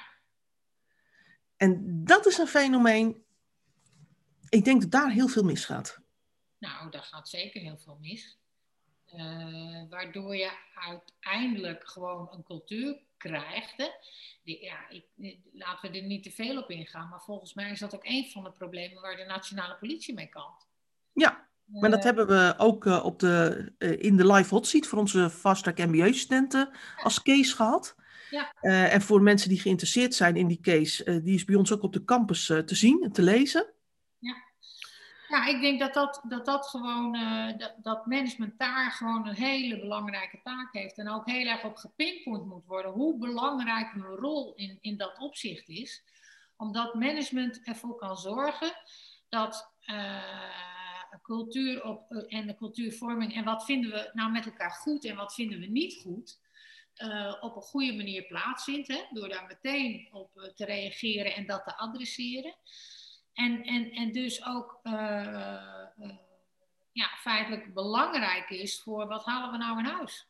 En 1.58 2.04
dat 2.04 2.26
is 2.26 2.38
een 2.38 2.48
fenomeen. 2.48 3.24
Ik 4.50 4.66
denk 4.66 4.82
dat 4.82 4.92
daar 4.92 5.12
heel 5.12 5.28
veel 5.28 5.44
misgaat. 5.44 6.00
Nou, 6.58 6.92
daar 6.92 7.04
gaat 7.04 7.30
zeker 7.30 7.62
heel 7.62 7.78
veel 7.78 7.98
mis. 8.02 8.40
Uh, 9.16 9.90
waardoor 9.90 10.36
je 10.36 10.52
uiteindelijk 10.76 11.88
gewoon 11.88 12.28
een 12.32 12.44
cultuur 12.44 13.00
krijgt. 13.20 13.74
Hè? 13.78 13.88
Die, 14.44 14.64
ja, 14.64 14.90
ik, 14.90 15.38
laten 15.54 15.92
we 15.92 15.98
er 15.98 16.06
niet 16.06 16.24
te 16.24 16.32
veel 16.32 16.58
op 16.58 16.70
ingaan, 16.70 17.10
maar 17.10 17.22
volgens 17.22 17.54
mij 17.54 17.72
is 17.72 17.80
dat 17.80 17.96
ook 17.96 18.06
een 18.06 18.30
van 18.32 18.44
de 18.44 18.52
problemen 18.52 19.02
waar 19.02 19.16
de 19.16 19.26
nationale 19.26 19.76
politie 19.76 20.14
mee 20.14 20.30
kan. 20.30 20.52
Ja, 21.14 21.48
maar 21.66 21.90
dat 21.90 22.04
hebben 22.04 22.28
we 22.28 22.54
ook 22.58 22.86
uh, 22.86 23.06
op 23.06 23.20
de, 23.20 23.72
uh, 23.78 24.04
in 24.04 24.18
de 24.18 24.32
live 24.32 24.54
hot 24.54 24.68
seat 24.68 24.88
voor 24.88 25.00
onze 25.00 25.30
fast 25.30 25.64
track 25.64 25.78
MBA-studenten 25.78 26.70
als 27.04 27.22
case 27.22 27.56
gehad. 27.56 27.96
Ja. 28.30 28.54
Uh, 28.62 28.94
en 28.94 29.02
voor 29.02 29.22
mensen 29.22 29.50
die 29.50 29.60
geïnteresseerd 29.60 30.16
zijn 30.16 30.36
in 30.36 30.48
die 30.48 30.60
case, 30.62 31.22
die 31.22 31.36
is 31.36 31.46
bij 31.46 31.56
ons 31.56 31.72
ook 31.72 31.84
op 31.84 31.94
de 31.94 32.06
campus 32.06 32.46
te 32.46 32.76
zien 32.76 33.04
en 33.04 33.12
te 33.12 33.22
lezen. 33.22 33.74
Ja, 35.30 35.38
ja 35.38 35.46
ik 35.46 35.62
denk 35.62 35.80
dat 35.80 35.94
dat, 35.94 36.22
dat, 36.28 36.46
dat 36.46 36.68
gewoon, 36.68 37.12
dat, 37.58 37.76
dat 37.82 38.06
management 38.06 38.60
daar 38.60 38.92
gewoon 38.92 39.28
een 39.28 39.36
hele 39.36 39.80
belangrijke 39.80 40.40
taak 40.44 40.74
heeft. 40.74 40.98
En 40.98 41.10
ook 41.10 41.30
heel 41.30 41.48
erg 41.48 41.64
op 41.64 41.76
gepinpoint 41.76 42.46
moet 42.46 42.66
worden 42.66 42.92
hoe 42.92 43.18
belangrijk 43.18 43.94
een 43.94 44.02
rol 44.02 44.54
in, 44.56 44.78
in 44.82 44.98
dat 44.98 45.18
opzicht 45.20 45.70
is. 45.70 46.04
Omdat 46.58 46.94
management 46.94 47.62
ervoor 47.64 47.96
kan 47.96 48.18
zorgen 48.18 48.72
dat 49.30 49.72
cultuur 51.22 51.84
op, 51.84 52.12
uh, 52.12 52.24
en 52.28 52.48
de 52.48 52.56
cultuurvorming 52.56 53.36
en 53.36 53.44
wat 53.44 53.66
vinden 53.66 53.92
we 53.92 54.10
nou 54.14 54.32
met 54.32 54.46
elkaar 54.46 54.72
goed 54.72 55.06
en 55.06 55.16
wat 55.16 55.34
vinden 55.34 55.60
we 55.60 55.66
niet 55.66 56.02
goed, 56.02 56.40
op 57.40 57.56
een 57.56 57.62
goede 57.62 57.96
manier 57.96 58.24
plaatsvindt. 58.24 58.88
Hè, 58.88 59.02
door 59.12 59.30
daar 59.30 59.46
meteen 59.48 60.08
op 60.12 60.52
te 60.56 60.66
reageren 60.66 61.36
en 61.36 61.46
dat 61.46 61.64
te 61.64 61.78
adresseren. 61.78 62.56
En, 63.34 63.64
en, 63.64 63.92
en 63.92 64.12
dus 64.12 64.46
ook 64.46 64.80
ja, 66.92 67.08
feitelijk 67.18 67.74
belangrijk 67.74 68.50
is 68.50 68.82
voor 68.82 69.08
wat 69.08 69.26
halen 69.26 69.52
we 69.52 69.58
nou 69.58 69.80
in 69.80 69.86
huis. 69.86 70.28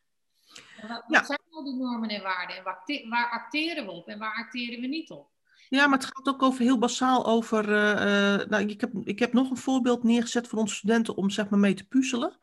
Wat, 0.87 1.03
ja. 1.07 1.23
zijn 1.23 1.39
nou 1.49 1.63
die 1.63 1.75
normen 1.75 2.09
en 2.09 2.21
waarden 2.21 2.57
en 2.57 2.63
waar, 2.63 2.83
waar 3.09 3.31
acteren 3.31 3.85
we 3.85 3.91
op 3.91 4.07
en 4.07 4.19
waar 4.19 4.35
acteren 4.35 4.81
we 4.81 4.87
niet 4.87 5.09
op? 5.09 5.27
Ja, 5.69 5.87
maar 5.87 5.97
het 5.99 6.07
gaat 6.13 6.27
ook 6.27 6.43
over 6.43 6.61
heel 6.61 6.77
basaal 6.77 7.25
over. 7.25 7.63
Uh, 7.69 8.47
nou, 8.47 8.67
ik, 8.67 8.81
heb, 8.81 8.91
ik 9.03 9.19
heb 9.19 9.33
nog 9.33 9.49
een 9.49 9.57
voorbeeld 9.57 10.03
neergezet 10.03 10.47
voor 10.47 10.59
onze 10.59 10.75
studenten 10.75 11.15
om 11.15 11.29
zeg 11.29 11.49
maar 11.49 11.59
mee 11.59 11.73
te 11.73 11.87
puzzelen. 11.87 12.37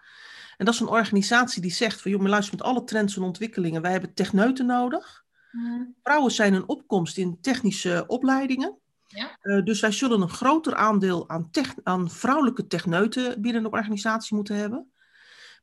En 0.56 0.64
dat 0.64 0.74
is 0.74 0.80
een 0.80 0.88
organisatie 0.88 1.62
die 1.62 1.70
zegt 1.70 2.02
van, 2.02 2.10
joh, 2.10 2.20
maar 2.20 2.30
luister 2.30 2.56
met 2.56 2.66
alle 2.66 2.84
trends 2.84 3.16
en 3.16 3.22
ontwikkelingen, 3.22 3.82
wij 3.82 3.90
hebben 3.90 4.14
techneuten 4.14 4.66
nodig. 4.66 5.24
Mm. 5.50 5.94
Vrouwen 6.02 6.32
zijn 6.32 6.54
een 6.54 6.68
opkomst 6.68 7.16
in 7.16 7.40
technische 7.40 8.04
opleidingen. 8.06 8.78
Ja. 9.06 9.38
Uh, 9.42 9.64
dus 9.64 9.80
wij 9.80 9.92
zullen 9.92 10.20
een 10.20 10.28
groter 10.28 10.74
aandeel 10.74 11.28
aan, 11.28 11.50
aan 11.82 12.10
vrouwelijke 12.10 12.66
techneuten 12.66 13.40
binnen 13.40 13.62
de 13.62 13.70
organisatie 13.70 14.36
moeten 14.36 14.56
hebben. 14.56 14.90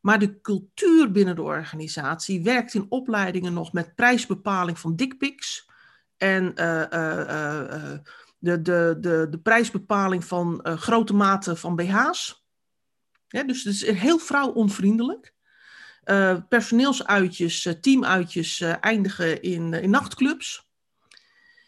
Maar 0.02 0.20
de 0.20 0.42
cultuur 0.42 1.12
binnen 1.12 1.36
de 1.36 1.42
organisatie 1.42 2.44
werkt 2.44 2.74
in 2.74 2.86
opleidingen 2.90 3.54
nog 3.54 3.74
met 3.74 3.96
prijsbepaling 3.96 4.80
van 4.80 4.96
dickpics 4.96 5.70
en 6.18 6.52
uh, 6.56 6.82
uh, 6.94 7.94
de, 8.38 8.62
de, 8.62 8.98
de, 9.00 9.28
de 9.30 9.40
prijsbepaling 9.44 10.26
van 10.26 10.60
grote 10.64 11.14
maten 11.14 11.58
van 11.58 11.76
BH's. 11.76 12.46
Dus 13.28 13.64
het 13.64 13.74
is 13.74 13.86
heel 13.88 14.20
vrouwonvriendelijk. 14.20 15.34
personeelsuitjes, 16.50 17.76
teamuitjes 17.82 18.62
eindigen 18.62 19.42
in, 19.42 19.74
in 19.74 19.90
nachtclubs. 19.90 20.68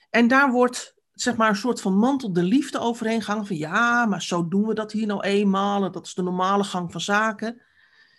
En 0.09 0.27
daar 0.27 0.51
wordt 0.51 0.94
zeg 1.15 1.35
maar 1.35 1.49
een 1.49 1.55
soort 1.55 1.81
van 1.81 1.97
mantel 1.97 2.33
de 2.33 2.43
liefde 2.43 2.79
overheen 2.79 3.21
gehangen. 3.21 3.47
Van 3.47 3.57
ja, 3.57 4.05
maar 4.05 4.21
zo 4.21 4.47
doen 4.47 4.67
we 4.67 4.73
dat 4.73 4.91
hier 4.91 5.07
nou 5.07 5.21
eenmaal. 5.21 5.83
En 5.83 5.91
dat 5.91 6.05
is 6.05 6.13
de 6.13 6.23
normale 6.23 6.63
gang 6.63 6.91
van 6.91 7.01
zaken. 7.01 7.61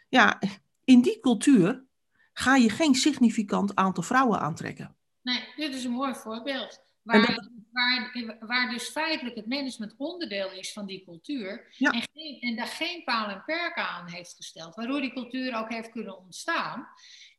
Ja, 0.08 0.40
in 0.84 1.00
die 1.00 1.20
cultuur 1.20 1.84
ga 2.32 2.56
je 2.56 2.70
geen 2.70 2.94
significant 2.94 3.74
aantal 3.74 4.02
vrouwen 4.02 4.40
aantrekken. 4.40 4.96
Nee, 5.22 5.44
dit 5.56 5.74
is 5.74 5.84
een 5.84 5.90
mooi 5.90 6.14
voorbeeld. 6.14 6.84
Waar, 7.02 7.26
dat... 7.26 7.50
waar, 7.72 8.36
waar 8.40 8.70
dus 8.70 8.88
feitelijk 8.88 9.36
het 9.36 9.46
management 9.46 9.94
onderdeel 9.96 10.52
is 10.52 10.72
van 10.72 10.86
die 10.86 11.04
cultuur. 11.04 11.74
Ja. 11.78 11.90
En, 11.90 12.02
geen, 12.12 12.40
en 12.40 12.56
daar 12.56 12.66
geen 12.66 13.04
paal 13.04 13.28
en 13.28 13.42
perk 13.44 13.76
aan 13.76 14.08
heeft 14.08 14.34
gesteld. 14.34 14.74
Waardoor 14.74 15.00
die 15.00 15.12
cultuur 15.12 15.54
ook 15.54 15.68
heeft 15.68 15.90
kunnen 15.90 16.18
ontstaan. 16.18 16.88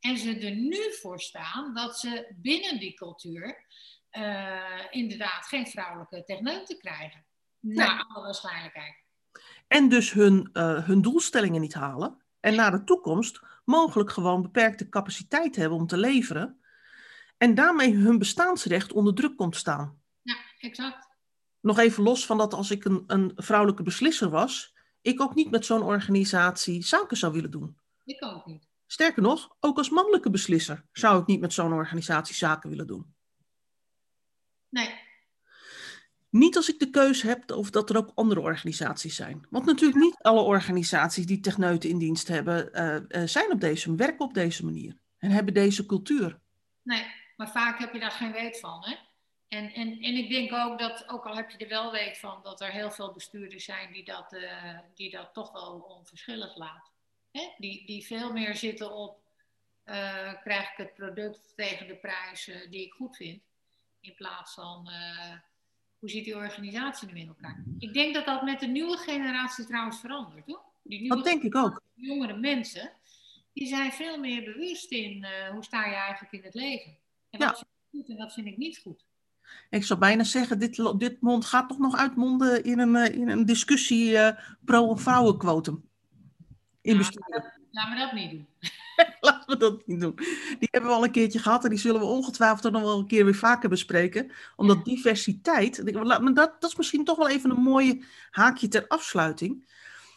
En 0.00 0.18
ze 0.18 0.38
er 0.38 0.54
nu 0.54 0.92
voor 1.00 1.20
staan 1.20 1.74
dat 1.74 1.98
ze 1.98 2.34
binnen 2.36 2.78
die 2.78 2.94
cultuur 2.94 3.66
uh, 4.12 4.86
inderdaad 4.90 5.46
geen 5.46 5.66
vrouwelijke 5.66 6.24
techneuten 6.24 6.78
krijgen. 6.78 7.24
Nee. 7.60 7.76
Naar 7.76 8.04
alle 8.08 8.24
waarschijnlijkheid. 8.24 9.04
En 9.68 9.88
dus 9.88 10.12
hun, 10.12 10.50
uh, 10.52 10.86
hun 10.86 11.02
doelstellingen 11.02 11.60
niet 11.60 11.74
halen. 11.74 12.22
En 12.40 12.54
naar 12.54 12.70
de 12.70 12.84
toekomst 12.84 13.40
mogelijk 13.64 14.10
gewoon 14.10 14.42
beperkte 14.42 14.88
capaciteit 14.88 15.56
hebben 15.56 15.78
om 15.78 15.86
te 15.86 15.96
leveren. 15.96 16.60
En 17.36 17.54
daarmee 17.54 17.94
hun 17.94 18.18
bestaansrecht 18.18 18.92
onder 18.92 19.14
druk 19.14 19.36
komt 19.36 19.56
staan. 19.56 20.02
Ja, 20.22 20.36
exact. 20.58 21.08
Nog 21.60 21.78
even 21.78 22.02
los 22.02 22.26
van 22.26 22.38
dat 22.38 22.54
als 22.54 22.70
ik 22.70 22.84
een, 22.84 23.04
een 23.06 23.32
vrouwelijke 23.34 23.82
beslisser 23.82 24.30
was, 24.30 24.74
ik 25.00 25.20
ook 25.20 25.34
niet 25.34 25.50
met 25.50 25.64
zo'n 25.64 25.82
organisatie 25.82 26.82
zaken 26.82 27.16
zou 27.16 27.32
willen 27.32 27.50
doen. 27.50 27.78
Ik 28.04 28.24
ook 28.24 28.46
niet. 28.46 28.68
Sterker 28.86 29.22
nog, 29.22 29.56
ook 29.60 29.78
als 29.78 29.90
mannelijke 29.90 30.30
beslisser 30.30 30.84
zou 30.92 31.20
ik 31.20 31.26
niet 31.26 31.40
met 31.40 31.52
zo'n 31.52 31.72
organisatie 31.72 32.34
zaken 32.34 32.70
willen 32.70 32.86
doen. 32.86 33.14
Nee. 34.68 35.06
Niet 36.30 36.56
als 36.56 36.68
ik 36.68 36.78
de 36.78 36.90
keuze 36.90 37.26
heb 37.26 37.50
of 37.50 37.70
dat 37.70 37.90
er 37.90 37.96
ook 37.96 38.12
andere 38.14 38.40
organisaties 38.40 39.16
zijn. 39.16 39.46
Want 39.50 39.64
natuurlijk 39.64 40.00
niet 40.00 40.16
alle 40.16 40.40
organisaties 40.40 41.26
die 41.26 41.40
techneuten 41.40 41.90
in 41.90 41.98
dienst 41.98 42.28
hebben, 42.28 42.70
uh, 42.72 43.20
uh, 43.22 43.28
zijn 43.28 43.52
op 43.52 43.60
deze, 43.60 43.94
werken 43.94 44.24
op 44.24 44.34
deze 44.34 44.64
manier. 44.64 44.96
En 45.18 45.30
hebben 45.30 45.54
deze 45.54 45.86
cultuur. 45.86 46.38
Nee, 46.82 47.06
maar 47.36 47.50
vaak 47.50 47.78
heb 47.78 47.92
je 47.92 48.00
daar 48.00 48.10
geen 48.10 48.32
weet 48.32 48.60
van. 48.60 48.84
Hè? 48.84 48.96
En, 49.48 49.72
en, 49.72 50.00
en 50.00 50.14
ik 50.14 50.30
denk 50.30 50.52
ook 50.52 50.78
dat, 50.78 51.08
ook 51.08 51.26
al 51.26 51.36
heb 51.36 51.50
je 51.50 51.58
er 51.58 51.68
wel 51.68 51.92
weet 51.92 52.18
van, 52.18 52.40
dat 52.42 52.60
er 52.60 52.70
heel 52.70 52.90
veel 52.90 53.12
bestuurders 53.12 53.64
zijn 53.64 53.92
die 53.92 54.04
dat, 54.04 54.32
uh, 54.32 54.78
die 54.94 55.10
dat 55.10 55.34
toch 55.34 55.52
wel 55.52 55.86
onverschillig 55.98 56.56
laten. 56.56 56.92
Hè? 57.32 57.54
Die, 57.58 57.86
die 57.86 58.06
veel 58.06 58.32
meer 58.32 58.56
zitten 58.56 58.92
op, 58.92 59.20
uh, 59.84 60.32
krijg 60.42 60.70
ik 60.70 60.76
het 60.76 60.94
product 60.94 61.52
tegen 61.56 61.86
de 61.86 61.96
prijs 61.96 62.50
die 62.70 62.86
ik 62.86 62.92
goed 62.92 63.16
vind. 63.16 63.42
In 64.08 64.14
plaats 64.14 64.54
van, 64.54 64.88
hoe 65.98 66.10
ziet 66.10 66.24
die 66.24 66.36
organisatie 66.36 67.08
nu 67.12 67.20
in 67.20 67.28
elkaar? 67.28 67.64
Ik 67.78 67.92
denk 67.92 68.14
dat 68.14 68.24
dat 68.26 68.42
met 68.42 68.60
de 68.60 68.66
nieuwe 68.66 68.96
generatie 68.96 69.64
trouwens 69.66 70.00
verandert, 70.00 70.46
hoor. 70.46 70.62
Die 70.82 71.00
nieuwe 71.00 71.14
dat 71.16 71.24
denk 71.24 71.42
ik 71.42 71.54
ook. 71.56 71.82
Jongere 71.94 72.36
mensen, 72.36 72.90
die 73.52 73.66
zijn 73.66 73.92
veel 73.92 74.18
meer 74.18 74.44
bewust 74.44 74.90
in 74.90 75.16
uh, 75.24 75.48
hoe 75.50 75.64
sta 75.64 75.86
je 75.86 75.94
eigenlijk 75.94 76.32
in 76.32 76.42
het 76.42 76.54
leven. 76.54 76.96
En 77.30 77.38
wat 77.38 77.48
Ja. 77.48 77.54
vind 77.54 77.60
ik 77.66 77.98
goed 77.98 78.08
en 78.08 78.16
wat 78.16 78.32
vind 78.32 78.46
ik 78.46 78.56
niet 78.56 78.78
goed. 78.78 79.04
Ik 79.70 79.84
zou 79.84 79.98
bijna 79.98 80.24
zeggen, 80.24 80.58
dit, 80.58 80.98
dit 80.98 81.20
mond 81.20 81.44
gaat 81.44 81.68
toch 81.68 81.78
nog 81.78 81.96
uitmonden 81.96 82.64
in 82.64 82.78
een, 82.78 82.96
eh, 82.96 83.14
in 83.14 83.28
een 83.28 83.46
discussie 83.46 84.18
eh, 84.18 84.44
pro- 84.64 84.90
en 84.90 84.98
vrouwenquotum. 84.98 85.88
In 86.80 86.92
Ja. 86.92 86.98
bestuur. 86.98 87.52
Laat 87.70 87.88
me 87.88 87.96
dat 87.96 88.12
niet 88.12 88.30
doen. 88.30 88.46
We 89.48 89.56
dat 89.56 89.86
niet 89.86 90.00
doen. 90.00 90.14
Die 90.58 90.68
hebben 90.70 90.90
we 90.90 90.96
al 90.96 91.04
een 91.04 91.10
keertje 91.10 91.38
gehad 91.38 91.64
en 91.64 91.70
die 91.70 91.78
zullen 91.78 92.00
we 92.00 92.06
ongetwijfeld 92.06 92.72
nog 92.72 92.82
wel 92.82 92.98
een 92.98 93.06
keer 93.06 93.24
weer 93.24 93.34
vaker 93.34 93.68
bespreken. 93.68 94.30
Omdat 94.56 94.84
diversiteit, 94.84 95.92
dat, 95.94 96.34
dat 96.34 96.64
is 96.64 96.76
misschien 96.76 97.04
toch 97.04 97.16
wel 97.16 97.28
even 97.28 97.50
een 97.50 97.62
mooie 97.62 98.04
haakje 98.30 98.68
ter 98.68 98.86
afsluiting. 98.88 99.66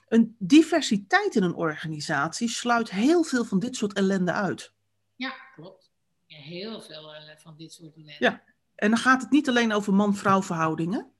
Een 0.07 0.35
diversiteit 0.39 1.35
in 1.35 1.43
een 1.43 1.55
organisatie 1.55 2.49
sluit 2.49 2.89
heel 2.89 3.23
veel 3.23 3.45
van 3.45 3.59
dit 3.59 3.75
soort 3.75 3.93
ellende 3.93 4.31
uit. 4.31 4.73
Ja, 5.15 5.33
klopt. 5.55 5.91
Ja, 6.25 6.37
heel 6.37 6.81
veel 6.81 7.15
uh, 7.15 7.21
van 7.37 7.55
dit 7.57 7.73
soort 7.73 7.95
ellende. 7.95 8.15
Ja, 8.19 8.43
en 8.75 8.89
dan 8.89 8.99
gaat 8.99 9.21
het 9.21 9.31
niet 9.31 9.49
alleen 9.49 9.73
over 9.73 9.93
man-vrouw 9.93 10.41
verhoudingen. 10.41 11.11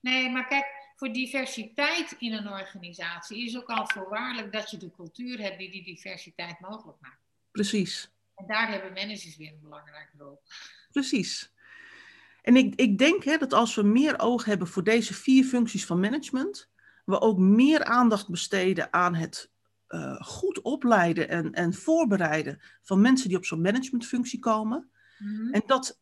Nee, 0.00 0.30
maar 0.30 0.46
kijk, 0.46 0.66
voor 0.96 1.12
diversiteit 1.12 2.16
in 2.18 2.32
een 2.32 2.48
organisatie 2.48 3.44
is 3.44 3.56
ook 3.56 3.68
al 3.68 3.88
voorwaardelijk 3.88 4.52
dat 4.52 4.70
je 4.70 4.76
de 4.76 4.90
cultuur 4.90 5.40
hebt 5.40 5.58
die 5.58 5.70
die 5.70 5.84
diversiteit 5.84 6.60
mogelijk 6.60 7.00
maakt. 7.00 7.25
Precies. 7.56 8.10
En 8.34 8.46
daar 8.46 8.70
hebben 8.70 8.92
managers 8.92 9.36
weer 9.36 9.52
een 9.52 9.60
belangrijke 9.60 10.12
rol. 10.18 10.42
Precies. 10.92 11.54
En 12.42 12.56
ik, 12.56 12.74
ik 12.74 12.98
denk 12.98 13.24
hè, 13.24 13.36
dat 13.36 13.52
als 13.52 13.74
we 13.74 13.82
meer 13.82 14.18
oog 14.18 14.44
hebben 14.44 14.66
voor 14.66 14.84
deze 14.84 15.14
vier 15.14 15.44
functies 15.44 15.86
van 15.86 16.00
management, 16.00 16.70
we 17.04 17.20
ook 17.20 17.38
meer 17.38 17.84
aandacht 17.84 18.28
besteden 18.28 18.92
aan 18.92 19.14
het 19.14 19.50
uh, 19.88 20.22
goed 20.22 20.60
opleiden 20.60 21.28
en, 21.28 21.52
en 21.52 21.74
voorbereiden 21.74 22.60
van 22.82 23.00
mensen 23.00 23.28
die 23.28 23.36
op 23.36 23.44
zo'n 23.44 23.60
managementfunctie 23.60 24.38
komen. 24.38 24.90
Mm-hmm. 25.18 25.52
En 25.52 25.62
dat 25.66 26.00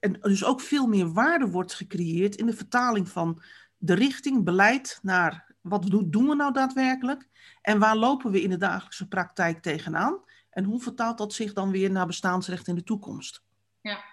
en 0.00 0.18
dus 0.20 0.44
ook 0.44 0.60
veel 0.60 0.86
meer 0.86 1.12
waarde 1.12 1.46
wordt 1.46 1.74
gecreëerd 1.74 2.36
in 2.36 2.46
de 2.46 2.56
vertaling 2.56 3.08
van 3.08 3.42
de 3.76 3.94
richting, 3.94 4.44
beleid 4.44 4.98
naar 5.02 5.54
wat 5.60 5.86
doen 5.90 6.28
we 6.28 6.34
nou 6.34 6.52
daadwerkelijk 6.52 7.28
en 7.62 7.78
waar 7.78 7.96
lopen 7.96 8.30
we 8.30 8.42
in 8.42 8.50
de 8.50 8.56
dagelijkse 8.56 9.08
praktijk 9.08 9.62
tegenaan 9.62 10.20
en 10.56 10.64
hoe 10.64 10.80
vertaalt 10.80 11.18
dat 11.18 11.32
zich 11.32 11.52
dan 11.52 11.70
weer 11.70 11.90
naar 11.90 12.06
bestaansrecht 12.06 12.68
in 12.68 12.74
de 12.74 12.82
toekomst? 12.82 13.42
Ja. 13.80 14.04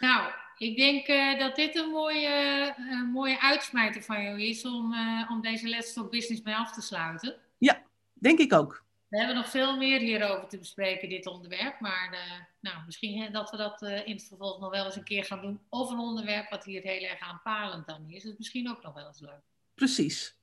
Nou, 0.00 0.32
ik 0.58 0.76
denk 0.76 1.08
uh, 1.08 1.38
dat 1.38 1.56
dit 1.56 1.76
een 1.76 1.90
mooie, 1.90 2.74
uh, 2.78 3.12
mooie 3.12 3.40
uitsmijter 3.40 4.02
van 4.02 4.22
jou 4.22 4.42
is 4.42 4.64
om, 4.64 4.92
uh, 4.92 5.30
om 5.30 5.40
deze 5.40 5.68
Let's 5.68 5.92
Talk 5.92 6.10
Business 6.10 6.42
mee 6.42 6.54
af 6.54 6.72
te 6.72 6.80
sluiten. 6.80 7.36
Ja, 7.58 7.82
denk 8.12 8.38
ik 8.38 8.52
ook. 8.52 8.84
We 9.08 9.18
hebben 9.18 9.36
nog 9.36 9.50
veel 9.50 9.76
meer 9.76 10.00
hierover 10.00 10.48
te 10.48 10.58
bespreken, 10.58 11.08
dit 11.08 11.26
onderwerp. 11.26 11.80
Maar 11.80 12.16
nou, 12.60 12.76
misschien 12.86 13.32
dat 13.32 13.50
we 13.50 13.56
dat 13.56 13.82
in 13.82 14.14
het 14.14 14.26
vervolg 14.28 14.60
nog 14.60 14.70
wel 14.70 14.84
eens 14.84 14.96
een 14.96 15.04
keer 15.04 15.24
gaan 15.24 15.40
doen. 15.40 15.60
Of 15.68 15.90
een 15.90 15.98
onderwerp 15.98 16.50
wat 16.50 16.64
hier 16.64 16.82
heel 16.82 17.08
erg 17.08 17.20
aanpalend 17.20 17.86
dan 17.86 18.10
is. 18.10 18.22
Dat 18.22 18.32
is 18.32 18.38
misschien 18.38 18.70
ook 18.70 18.82
nog 18.82 18.94
wel 18.94 19.06
eens 19.06 19.20
leuk. 19.20 19.42
Precies. 19.74 20.36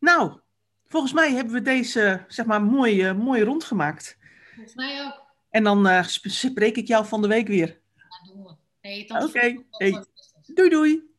Nou, 0.00 0.40
volgens 0.94 1.12
mij 1.12 1.32
hebben 1.32 1.54
we 1.54 1.62
deze, 1.62 2.24
zeg 2.28 2.46
maar, 2.46 2.62
mooi, 2.62 3.08
uh, 3.08 3.14
mooi 3.14 3.42
rondgemaakt. 3.42 4.18
Volgens 4.54 4.74
mij 4.74 5.04
ook. 5.04 5.22
En 5.50 5.64
dan 5.64 6.04
spreek 6.04 6.76
ik 6.76 6.86
jou 6.86 7.06
van 7.06 7.22
de 7.22 7.28
week 7.28 7.46
weer. 7.46 7.80
Ja, 7.94 8.32
doen 8.32 8.42
we. 8.42 8.54
Hey, 8.80 9.04
Oké. 9.08 9.24
Okay. 9.24 9.64
Hey. 9.70 10.04
Doei. 10.46 10.70
Doei. 10.70 11.13